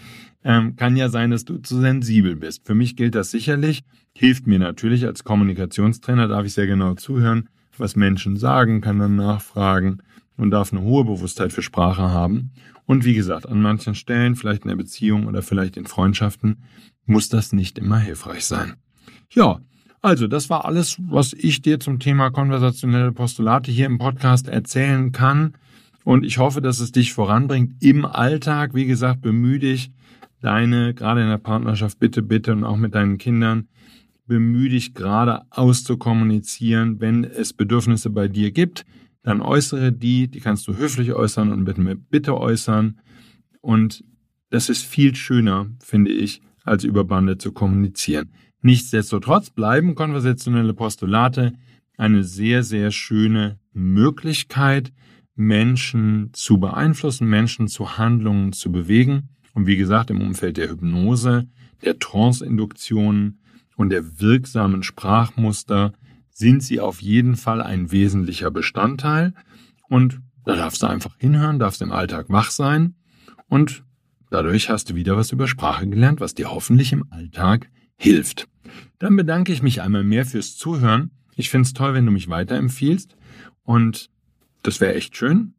Ähm, 0.43 0.75
kann 0.75 0.97
ja 0.97 1.11
sein, 1.11 1.33
dass 1.33 1.45
du 1.45 1.59
zu 1.59 1.79
sensibel 1.79 2.37
bist. 2.37 2.67
Für 2.67 2.75
mich 2.75 2.97
gilt 2.97 3.15
das 3.15 3.31
sicherlich. 3.31 3.83
Hilft 4.15 4.47
mir 4.47 4.59
natürlich 4.59 5.05
als 5.05 5.23
Kommunikationstrainer, 5.23 6.29
darf 6.29 6.47
ich 6.47 6.55
sehr 6.55 6.67
genau 6.67 6.95
zuhören, 6.95 7.51
was 7.77 7.95
Menschen 7.95 8.39
sagen, 8.39 8.81
kann 8.81 8.99
dann 8.99 9.17
nachfragen 9.17 9.99
und 10.39 10.51
darf 10.51 10.73
eine 10.73 10.81
hohe 10.81 11.05
Bewusstheit 11.05 11.53
für 11.53 11.63
Sprache 11.63 12.11
haben. 12.11 12.53
Und 12.87 13.05
wie 13.05 13.15
gesagt, 13.15 13.47
an 13.47 13.61
manchen 13.61 13.95
Stellen, 13.95 14.35
vielleicht 14.35 14.63
in 14.63 14.71
der 14.71 14.77
Beziehung 14.77 15.27
oder 15.27 15.43
vielleicht 15.43 15.77
in 15.77 15.85
Freundschaften, 15.85 16.63
muss 17.05 17.29
das 17.29 17.53
nicht 17.53 17.77
immer 17.77 17.99
hilfreich 17.99 18.47
sein. 18.47 18.77
Ja, 19.29 19.61
also, 20.03 20.27
das 20.27 20.49
war 20.49 20.65
alles, 20.65 20.97
was 20.99 21.35
ich 21.35 21.61
dir 21.61 21.79
zum 21.79 21.99
Thema 21.99 22.31
konversationelle 22.31 23.13
Postulate 23.13 23.71
hier 23.71 23.87
im 23.87 23.99
Podcast 23.99 24.49
erzählen 24.49 25.13
kann. 25.13 25.55
Und 26.05 26.25
ich 26.25 26.39
hoffe, 26.39 26.63
dass 26.63 26.81
es 26.81 26.93
dich 26.93 27.13
voranbringt 27.13 27.83
im 27.83 28.07
Alltag. 28.07 28.75
Wie 28.75 28.87
gesagt, 28.87 29.21
bemühe 29.21 29.59
dich, 29.59 29.93
deine, 30.41 30.95
gerade 30.95 31.23
in 31.23 31.29
der 31.29 31.39
Partnerschaft, 31.39 31.99
bitte, 31.99 32.23
bitte 32.23 32.53
und 32.53 32.65
auch 32.65 32.77
mit 32.77 32.95
deinen 32.95 33.19
Kindern, 33.19 33.69
bemühe 34.27 34.71
dich 34.71 34.95
gerade 34.95 35.43
auszukommunizieren, 35.51 37.01
wenn 37.01 37.25
es 37.25 37.53
Bedürfnisse 37.53 38.11
bei 38.11 38.29
dir 38.29 38.53
gibt, 38.53 38.87
dann 39.23 39.43
äußere 39.43 39.93
die, 39.93 40.29
die 40.29 40.41
kannst 40.41 40.67
du 40.67 40.77
höflich 40.77 41.13
äußern 41.13 41.53
und 41.53 41.65
bitte 41.65 41.97
Bitte 41.97 42.39
äußern. 42.39 42.99
Und 43.61 44.05
das 44.49 44.69
ist 44.69 44.85
viel 44.85 45.15
schöner, 45.15 45.67
finde 45.83 46.11
ich, 46.11 46.41
als 46.65 46.85
über 46.85 47.05
Bande 47.05 47.39
zu 47.39 47.53
kommunizieren. 47.53 48.31
Nichtsdestotrotz 48.63 49.51
bleiben 49.51 49.95
konversationelle 49.95 50.75
Postulate 50.75 51.55
eine 51.97 52.25
sehr, 52.25 52.63
sehr 52.63 52.91
schöne 52.91 53.59
Möglichkeit, 53.73 54.93
Menschen 55.35 56.31
zu 56.33 56.59
beeinflussen, 56.59 57.29
Menschen 57.29 57.69
zu 57.69 57.97
Handlungen 57.97 58.53
zu 58.53 58.71
bewegen. 58.71 59.31
Und 59.55 59.67
wie 59.67 59.77
gesagt, 59.77 60.11
im 60.11 60.21
Umfeld 60.21 60.59
der 60.59 60.71
Hypnose, 60.71 61.49
der 61.83 61.99
Trance-Induktion 61.99 63.39
und 63.77 63.91
der 63.91 64.21
wirksamen 64.21 64.83
Sprachmuster 64.83 65.95
sind 66.31 66.63
sie 66.63 66.81
auf 66.81 67.01
jeden 67.01 67.37
Fall 67.37 67.63
ein 67.63 67.91
wesentlicher 67.91 68.51
Bestandteil. 68.51 69.35
Und 69.89 70.21
da 70.45 70.57
darfst 70.57 70.83
du 70.83 70.87
einfach 70.87 71.17
hinhören, 71.19 71.59
darfst 71.59 71.83
im 71.83 71.93
Alltag 71.93 72.27
wach 72.29 72.51
sein 72.51 72.95
und 73.49 73.85
dadurch 74.31 74.71
hast 74.71 74.91
du 74.91 74.95
wieder 74.95 75.17
was 75.17 75.33
über 75.33 75.49
Sprache 75.49 75.87
gelernt, 75.87 76.21
was 76.21 76.35
dir 76.35 76.51
hoffentlich 76.51 76.93
im 76.93 77.05
Alltag 77.11 77.71
hilft. 78.01 78.49
Dann 78.99 79.15
bedanke 79.15 79.53
ich 79.53 79.63
mich 79.63 79.83
einmal 79.83 80.05
mehr 80.05 80.25
fürs 80.25 80.57
Zuhören. 80.57 81.11
Ich 81.37 81.51
finde 81.51 81.67
es 81.67 81.75
toll, 81.75 81.95
wenn 81.95 82.07
du 82.07 82.13
mich 82.13 82.29
weiterempfiehlst 82.29 83.15
und 83.65 84.09
das 84.63 84.81
wäre 84.81 84.95
echt 84.95 85.17
schön 85.17 85.55